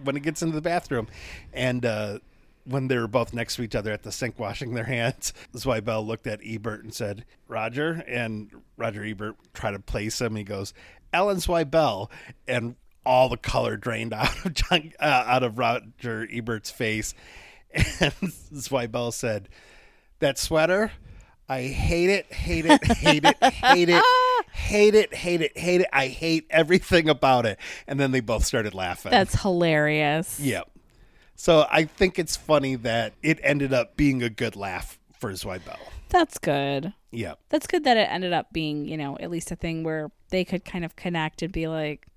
when 0.03 0.15
he 0.15 0.21
gets 0.21 0.41
into 0.41 0.55
the 0.55 0.61
bathroom?" 0.61 1.07
And 1.53 1.85
uh, 1.85 2.19
when 2.65 2.87
they 2.87 2.97
were 2.97 3.07
both 3.07 3.33
next 3.33 3.55
to 3.55 3.63
each 3.63 3.75
other 3.75 3.91
at 3.91 4.03
the 4.03 4.11
sink 4.11 4.37
washing 4.37 4.73
their 4.73 4.83
hands, 4.85 5.33
Zweibel 5.55 6.05
looked 6.05 6.27
at 6.27 6.39
Ebert 6.45 6.83
and 6.83 6.93
said, 6.93 7.25
"Roger," 7.47 8.03
and 8.07 8.51
Roger 8.77 9.03
Ebert 9.03 9.35
tried 9.53 9.71
to 9.71 9.79
place 9.79 10.21
him. 10.21 10.35
He 10.35 10.43
goes, 10.43 10.73
"Alan 11.13 11.37
Zweibel," 11.37 12.09
and 12.47 12.75
all 13.05 13.29
the 13.29 13.37
color 13.37 13.77
drained 13.77 14.13
out 14.13 14.45
of 14.45 14.53
John, 14.53 14.93
uh, 14.99 15.23
out 15.27 15.43
of 15.43 15.57
Roger 15.57 16.27
Ebert's 16.31 16.71
face, 16.71 17.13
and 17.73 18.13
Zweibel 18.53 19.13
said, 19.13 19.49
"That 20.19 20.37
sweater." 20.37 20.91
I 21.49 21.63
hate 21.63 22.09
it, 22.09 22.31
hate 22.31 22.65
it, 22.65 22.81
hate 22.85 23.25
it, 23.25 23.43
hate 23.43 23.89
it, 23.89 24.03
hate 24.53 24.95
it, 24.95 25.13
hate 25.13 25.41
it, 25.41 25.57
hate 25.57 25.81
it. 25.81 25.87
I 25.91 26.07
hate 26.07 26.47
everything 26.49 27.09
about 27.09 27.45
it. 27.45 27.59
And 27.87 27.99
then 27.99 28.11
they 28.11 28.21
both 28.21 28.45
started 28.45 28.73
laughing. 28.73 29.11
That's 29.11 29.41
hilarious. 29.41 30.39
Yep. 30.39 30.71
So 31.35 31.65
I 31.69 31.85
think 31.85 32.17
it's 32.17 32.37
funny 32.37 32.75
that 32.75 33.15
it 33.21 33.37
ended 33.43 33.73
up 33.73 33.97
being 33.97 34.23
a 34.23 34.29
good 34.29 34.55
laugh 34.55 34.97
for 35.19 35.31
Zweibel. 35.33 35.77
That's 36.07 36.37
good. 36.37 36.93
Yep. 37.11 37.39
That's 37.49 37.67
good 37.67 37.83
that 37.83 37.97
it 37.97 38.07
ended 38.09 38.31
up 38.31 38.53
being, 38.53 38.87
you 38.87 38.95
know, 38.95 39.17
at 39.19 39.29
least 39.29 39.51
a 39.51 39.57
thing 39.57 39.83
where 39.83 40.09
they 40.29 40.45
could 40.45 40.63
kind 40.63 40.85
of 40.85 40.95
connect 40.95 41.41
and 41.41 41.51
be 41.51 41.67
like, 41.67 42.07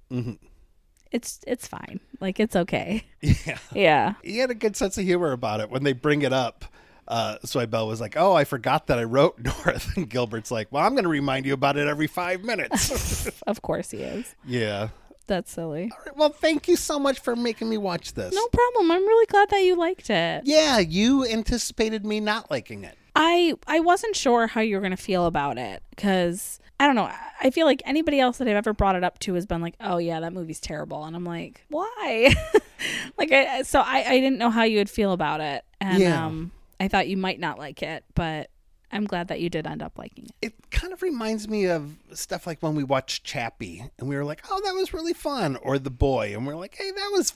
it's 1.14 1.40
it's 1.46 1.66
fine, 1.66 2.00
like 2.20 2.38
it's 2.40 2.56
okay. 2.56 3.04
Yeah. 3.22 3.58
Yeah, 3.72 4.14
He 4.22 4.38
had 4.38 4.50
a 4.50 4.54
good 4.54 4.76
sense 4.76 4.98
of 4.98 5.04
humor 5.04 5.32
about 5.32 5.60
it. 5.60 5.70
When 5.70 5.82
they 5.84 5.92
bring 5.94 6.22
it 6.22 6.32
up, 6.32 6.64
uh, 7.08 7.36
Zweibel 7.44 7.86
was 7.88 8.00
like, 8.00 8.16
Oh, 8.16 8.34
I 8.34 8.44
forgot 8.44 8.88
that 8.88 8.98
I 8.98 9.04
wrote 9.04 9.38
North. 9.44 9.96
And 9.96 10.08
Gilbert's 10.10 10.50
like, 10.50 10.68
Well, 10.70 10.84
I'm 10.84 10.92
going 10.92 11.04
to 11.04 11.08
remind 11.10 11.46
you 11.46 11.54
about 11.54 11.76
it 11.76 11.86
every 11.88 12.06
five 12.06 12.42
minutes. 12.44 13.30
of 13.46 13.62
course 13.62 13.90
he 13.92 13.98
is. 13.98 14.34
yeah. 14.46 14.88
That's 15.26 15.50
silly. 15.50 15.90
All 15.90 15.98
right, 16.04 16.16
well, 16.18 16.28
thank 16.28 16.68
you 16.68 16.76
so 16.76 16.98
much 16.98 17.18
for 17.18 17.34
making 17.34 17.70
me 17.70 17.78
watch 17.78 18.12
this. 18.12 18.34
No 18.34 18.46
problem. 18.48 18.90
I'm 18.90 19.00
really 19.06 19.24
glad 19.26 19.48
that 19.48 19.60
you 19.64 19.74
liked 19.74 20.10
it. 20.10 20.42
Yeah, 20.44 20.78
you 20.80 21.24
anticipated 21.26 22.04
me 22.04 22.20
not 22.20 22.50
liking 22.50 22.84
it. 22.84 22.94
I 23.16 23.54
I 23.66 23.80
wasn't 23.80 24.16
sure 24.16 24.46
how 24.48 24.60
you 24.60 24.76
were 24.76 24.82
gonna 24.82 24.98
feel 24.98 25.24
about 25.24 25.56
it 25.56 25.82
because 25.88 26.60
I 26.80 26.86
don't 26.86 26.96
know. 26.96 27.10
I 27.40 27.50
feel 27.50 27.66
like 27.66 27.82
anybody 27.86 28.20
else 28.20 28.38
that 28.38 28.48
I've 28.48 28.56
ever 28.56 28.72
brought 28.72 28.96
it 28.96 29.04
up 29.04 29.18
to 29.20 29.34
has 29.34 29.46
been 29.46 29.62
like, 29.62 29.74
"Oh 29.80 29.98
yeah, 29.98 30.20
that 30.20 30.32
movie's 30.32 30.60
terrible," 30.60 31.04
and 31.04 31.14
I'm 31.14 31.24
like, 31.24 31.64
"Why?" 31.70 32.34
like, 33.18 33.30
I, 33.32 33.62
so 33.62 33.80
I 33.80 34.04
I 34.06 34.20
didn't 34.20 34.38
know 34.38 34.50
how 34.50 34.64
you 34.64 34.78
would 34.78 34.90
feel 34.90 35.12
about 35.12 35.40
it, 35.40 35.64
and 35.80 35.98
Yeah. 35.98 36.26
um, 36.26 36.50
I 36.80 36.88
thought 36.88 37.06
you 37.08 37.16
might 37.16 37.38
not 37.40 37.58
like 37.58 37.82
it, 37.82 38.04
but 38.14 38.50
I'm 38.92 39.04
glad 39.04 39.28
that 39.28 39.40
you 39.40 39.48
did 39.50 39.66
end 39.66 39.82
up 39.82 39.98
liking 39.98 40.26
it. 40.26 40.46
it 40.48 40.70
kind 40.70 40.92
of 40.92 41.02
reminds 41.02 41.48
me 41.48 41.66
of 41.66 41.94
stuff 42.12 42.46
like 42.46 42.60
when 42.60 42.74
we 42.74 42.84
watched 42.84 43.24
Chappie 43.24 43.82
and 43.98 44.08
we 44.08 44.14
were 44.16 44.24
like, 44.24 44.42
oh, 44.50 44.60
that 44.64 44.72
was 44.72 44.92
really 44.94 45.14
fun. 45.14 45.56
Or 45.56 45.80
The 45.80 45.90
Boy. 45.90 46.32
And 46.32 46.46
we're 46.46 46.54
like, 46.54 46.76
hey, 46.76 46.90
that 46.92 47.10
was 47.12 47.34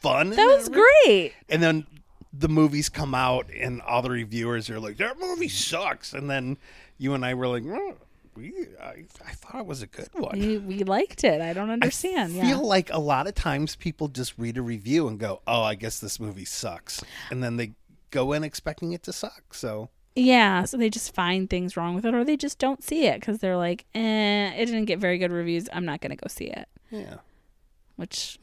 fun. 0.00 0.30
That 0.30 0.46
was 0.46 0.68
great. 0.68 1.32
And 1.48 1.62
then 1.62 1.86
the 2.32 2.48
movies 2.48 2.88
come 2.88 3.14
out 3.14 3.48
and 3.56 3.80
all 3.82 4.02
the 4.02 4.10
reviewers 4.10 4.68
are 4.68 4.80
like, 4.80 4.96
that 4.96 5.20
movie 5.20 5.48
sucks. 5.48 6.12
And 6.12 6.28
then 6.28 6.56
you 6.98 7.14
and 7.14 7.24
I 7.24 7.34
were 7.34 7.46
like, 7.46 7.62
oh, 7.66 7.96
we, 8.36 8.52
I, 8.80 9.04
I 9.24 9.32
thought 9.32 9.60
it 9.60 9.66
was 9.66 9.82
a 9.82 9.86
good 9.86 10.08
one. 10.14 10.38
We, 10.38 10.58
we 10.58 10.78
liked 10.84 11.24
it. 11.24 11.40
I 11.40 11.52
don't 11.52 11.70
understand. 11.70 12.32
I 12.36 12.40
feel 12.40 12.48
yeah. 12.48 12.56
like 12.56 12.92
a 12.92 12.98
lot 12.98 13.26
of 13.26 13.34
times 13.34 13.76
people 13.76 14.08
just 14.08 14.34
read 14.38 14.56
a 14.58 14.62
review 14.62 15.08
and 15.08 15.18
go, 15.18 15.40
oh, 15.46 15.62
I 15.62 15.74
guess 15.74 15.98
this 15.98 16.20
movie 16.20 16.44
sucks. 16.44 17.02
And 17.30 17.42
then 17.42 17.56
they 17.56 17.72
go 18.10 18.32
in 18.32 18.44
expecting 18.44 18.92
it 18.92 19.02
to 19.04 19.12
suck. 19.12 19.54
So 19.54 19.90
Yeah, 20.14 20.64
so 20.64 20.76
they 20.76 20.90
just 20.90 21.14
find 21.14 21.48
things 21.48 21.76
wrong 21.76 21.94
with 21.94 22.06
it, 22.06 22.14
or 22.14 22.24
they 22.24 22.36
just 22.36 22.58
don't 22.58 22.82
see 22.82 23.06
it 23.06 23.20
because 23.20 23.38
they're 23.38 23.56
like, 23.56 23.84
"Eh, 23.94 24.50
it 24.56 24.66
didn't 24.66 24.86
get 24.86 24.98
very 24.98 25.18
good 25.18 25.32
reviews. 25.32 25.68
I'm 25.72 25.84
not 25.84 26.00
gonna 26.00 26.16
go 26.16 26.28
see 26.28 26.46
it," 26.46 26.68
yeah. 26.90 27.16
which 27.96 28.38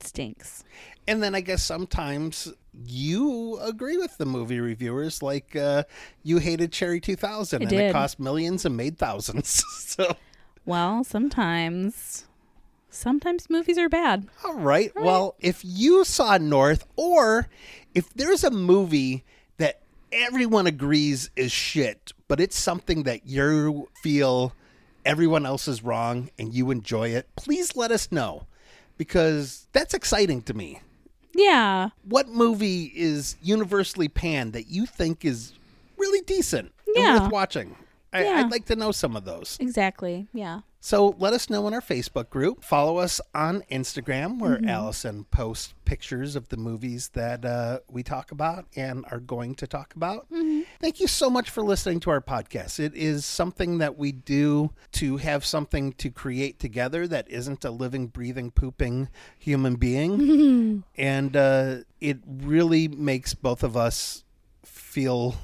stinks. 0.00 0.64
And 1.08 1.22
then 1.22 1.34
I 1.34 1.40
guess 1.40 1.62
sometimes 1.62 2.52
you 2.84 3.58
agree 3.62 3.96
with 3.96 4.18
the 4.18 4.26
movie 4.26 4.60
reviewers, 4.60 5.22
like 5.22 5.56
uh, 5.56 5.84
you 6.22 6.36
hated 6.36 6.70
Cherry 6.70 7.00
2000 7.00 7.62
I 7.62 7.64
and 7.64 7.72
it 7.72 7.92
cost 7.92 8.20
millions 8.20 8.66
and 8.66 8.76
made 8.76 8.98
thousands. 8.98 9.64
so, 9.70 10.16
Well, 10.66 11.04
sometimes, 11.04 12.26
sometimes 12.90 13.48
movies 13.48 13.78
are 13.78 13.88
bad. 13.88 14.28
all 14.44 14.58
right. 14.58 14.92
Well, 14.94 15.34
if 15.40 15.62
you 15.64 16.04
saw 16.04 16.36
North, 16.36 16.86
or 16.94 17.48
if 17.94 18.12
there's 18.12 18.44
a 18.44 18.50
movie 18.50 19.24
that 19.56 19.80
everyone 20.12 20.66
agrees 20.66 21.30
is 21.36 21.50
shit, 21.50 22.12
but 22.28 22.38
it's 22.38 22.58
something 22.58 23.04
that 23.04 23.26
you 23.26 23.88
feel 24.02 24.52
everyone 25.06 25.46
else 25.46 25.68
is 25.68 25.82
wrong 25.82 26.28
and 26.38 26.52
you 26.52 26.70
enjoy 26.70 27.08
it, 27.08 27.28
please 27.34 27.74
let 27.74 27.90
us 27.90 28.12
know 28.12 28.46
because 28.98 29.68
that's 29.72 29.94
exciting 29.94 30.42
to 30.42 30.52
me. 30.52 30.82
Yeah, 31.38 31.90
what 32.04 32.28
movie 32.28 32.92
is 32.94 33.36
universally 33.42 34.08
panned 34.08 34.52
that 34.54 34.68
you 34.68 34.86
think 34.86 35.24
is 35.24 35.52
really 35.96 36.20
decent 36.22 36.72
Yeah. 36.94 37.14
and 37.14 37.22
worth 37.24 37.32
watching? 37.32 37.76
I, 38.12 38.24
Yeah. 38.24 38.40
I'd 38.40 38.50
like 38.50 38.64
to 38.66 38.76
know 38.76 38.92
some 38.92 39.16
of 39.16 39.24
those. 39.24 39.56
exactly. 39.60 40.26
Yeah. 40.32 40.60
So 40.80 41.16
let 41.18 41.32
us 41.32 41.50
know 41.50 41.66
in 41.66 41.74
our 41.74 41.80
Facebook 41.80 42.30
group. 42.30 42.62
Follow 42.62 42.98
us 42.98 43.20
on 43.34 43.62
Instagram, 43.70 44.38
where 44.38 44.56
Mm-hmm. 44.58 44.68
Allison 44.68 45.24
posts 45.24 45.74
pictures 45.84 46.36
of 46.36 46.48
the 46.50 46.56
movies 46.56 47.08
that 47.14 47.44
uh, 47.44 47.80
we 47.90 48.04
talk 48.04 48.30
about 48.30 48.66
and 48.76 49.04
are 49.10 49.18
going 49.18 49.56
to 49.56 49.66
talk 49.66 49.92
about. 49.96 50.30
Mm-hmm. 50.30 50.60
Thank 50.80 51.00
you 51.00 51.08
so 51.08 51.28
much 51.28 51.50
for 51.50 51.62
listening 51.64 51.98
to 52.00 52.10
our 52.10 52.20
podcast. 52.20 52.78
It 52.78 52.94
is 52.94 53.24
something 53.26 53.78
that 53.78 53.98
we 53.98 54.12
do 54.12 54.70
to 54.92 55.16
have 55.16 55.44
something 55.44 55.92
to 55.94 56.10
create 56.10 56.60
together 56.60 57.08
that 57.08 57.28
isn't 57.28 57.64
a 57.64 57.70
living, 57.72 58.06
breathing, 58.06 58.52
pooping 58.52 59.08
human 59.36 59.74
being. 59.76 60.84
and 60.96 61.36
uh, 61.36 61.76
it 62.00 62.18
really 62.24 62.86
makes 62.86 63.34
both 63.34 63.64
of 63.64 63.76
us 63.76 64.22
feel 64.64 65.34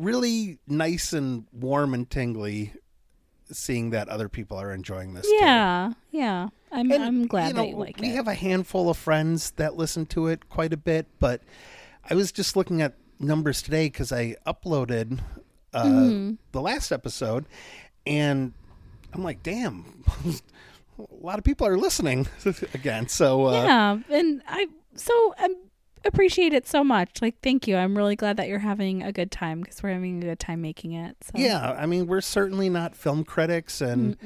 really 0.00 0.58
nice 0.66 1.12
and 1.12 1.46
warm 1.52 1.94
and 1.94 2.08
tingly 2.08 2.72
seeing 3.52 3.90
that 3.90 4.08
other 4.08 4.28
people 4.28 4.56
are 4.56 4.72
enjoying 4.72 5.14
this. 5.14 5.26
too. 5.26 5.36
Yeah, 5.40 5.92
yeah. 6.10 6.48
I'm 6.72 6.90
And, 6.92 7.02
I'm 7.02 7.26
glad 7.26 7.48
you 7.48 7.52
that 7.54 7.60
know, 7.62 7.68
you 7.68 7.76
like 7.76 7.98
we 8.00 8.08
it. 8.10 8.14
have 8.14 8.28
a 8.28 8.34
handful 8.34 8.88
of 8.90 8.96
friends 8.96 9.50
that 9.52 9.76
listen 9.76 10.06
to 10.06 10.28
it 10.28 10.48
quite 10.48 10.72
a 10.72 10.76
bit, 10.76 11.06
but 11.18 11.42
I 12.08 12.14
was 12.14 12.30
just 12.30 12.54
looking 12.56 12.80
at 12.80 12.94
numbers 13.18 13.60
today 13.60 13.86
because 13.86 14.12
I 14.12 14.36
uploaded 14.46 15.18
uh, 15.74 15.84
Mm-hmm. 15.84 16.34
the 16.52 16.60
last 16.60 16.92
episode, 16.92 17.44
and 18.06 18.52
I'm 19.12 19.22
like, 19.24 19.42
damn, 19.42 20.04
a 20.98 21.04
lot 21.10 21.38
of 21.38 21.44
people 21.44 21.66
are 21.66 21.76
listening 21.76 22.28
again. 22.74 23.08
So 23.08 23.46
uh, 23.46 23.64
yeah, 23.64 23.98
and 24.10 24.42
I 24.48 24.66
so 24.94 25.34
I 25.38 25.48
appreciate 26.04 26.52
it 26.52 26.66
so 26.66 26.82
much. 26.84 27.20
Like, 27.22 27.40
thank 27.42 27.66
you. 27.68 27.76
I'm 27.76 27.96
really 27.96 28.16
glad 28.16 28.36
that 28.38 28.48
you're 28.48 28.58
having 28.58 29.02
a 29.02 29.12
good 29.12 29.30
time 29.30 29.60
because 29.60 29.82
we're 29.82 29.92
having 29.92 30.22
a 30.22 30.26
good 30.26 30.38
time 30.40 30.60
making 30.62 30.92
it. 30.92 31.16
So. 31.22 31.32
yeah, 31.34 31.72
I 31.72 31.86
mean, 31.86 32.06
we're 32.06 32.20
certainly 32.20 32.68
not 32.68 32.96
film 32.96 33.24
critics, 33.24 33.80
and 33.80 34.16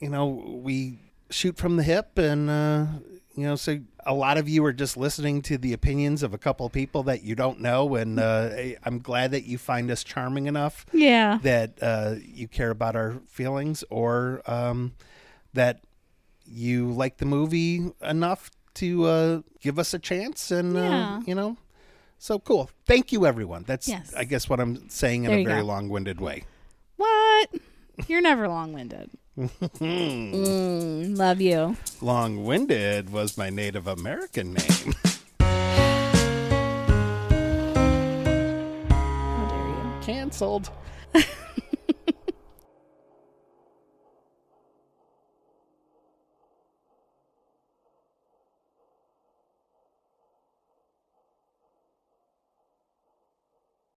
you 0.00 0.08
know, 0.08 0.26
we 0.26 0.98
shoot 1.30 1.56
from 1.56 1.76
the 1.76 1.82
hip, 1.82 2.18
and 2.18 2.50
uh, 2.50 2.86
you 3.36 3.44
know, 3.44 3.56
so 3.56 3.78
a 4.06 4.14
lot 4.14 4.38
of 4.38 4.48
you 4.48 4.64
are 4.64 4.72
just 4.72 4.96
listening 4.96 5.42
to 5.42 5.58
the 5.58 5.72
opinions 5.74 6.22
of 6.22 6.32
a 6.34 6.38
couple 6.38 6.64
of 6.66 6.72
people 6.72 7.02
that 7.04 7.22
you 7.22 7.34
don't 7.34 7.60
know, 7.60 7.94
and 7.94 8.18
uh, 8.18 8.50
I'm 8.82 8.98
glad 8.98 9.30
that 9.32 9.44
you 9.44 9.58
find 9.58 9.90
us 9.90 10.02
charming 10.02 10.46
enough 10.46 10.86
Yeah. 10.92 11.38
that 11.42 11.78
uh, 11.82 12.14
you 12.24 12.48
care 12.48 12.70
about 12.70 12.96
our 12.96 13.20
feelings, 13.28 13.84
or 13.90 14.42
um, 14.46 14.94
that 15.52 15.80
you 16.52 16.90
like 16.90 17.18
the 17.18 17.26
movie 17.26 17.92
enough 18.02 18.50
to 18.74 19.04
uh, 19.06 19.40
give 19.60 19.78
us 19.78 19.92
a 19.94 19.98
chance, 19.98 20.50
and 20.50 20.74
Yeah. 20.74 21.16
uh, 21.16 21.20
you 21.26 21.34
know. 21.34 21.56
So 22.18 22.38
cool. 22.38 22.70
Thank 22.86 23.12
you, 23.12 23.24
everyone. 23.26 23.64
That's, 23.66 23.88
Yes. 23.88 24.12
I 24.14 24.24
guess, 24.24 24.48
what 24.48 24.60
I'm 24.60 24.88
saying 24.90 25.24
in 25.24 25.30
There 25.30 25.40
a 25.40 25.44
very 25.44 25.60
go. 25.60 25.66
long 25.66 25.88
winded 25.88 26.20
way. 26.20 26.44
What? 26.96 27.48
You're 28.08 28.20
never 28.20 28.46
long 28.46 28.72
winded. 28.74 29.10
mm, 29.38 31.16
love 31.16 31.40
you. 31.40 31.76
Long 32.02 32.44
winded 32.44 33.10
was 33.10 33.38
my 33.38 33.48
Native 33.48 33.86
American 33.86 34.52
name. 34.52 34.94
How 38.20 39.46
dare 39.48 39.68
you? 39.68 40.00
Cancelled. 40.02 40.70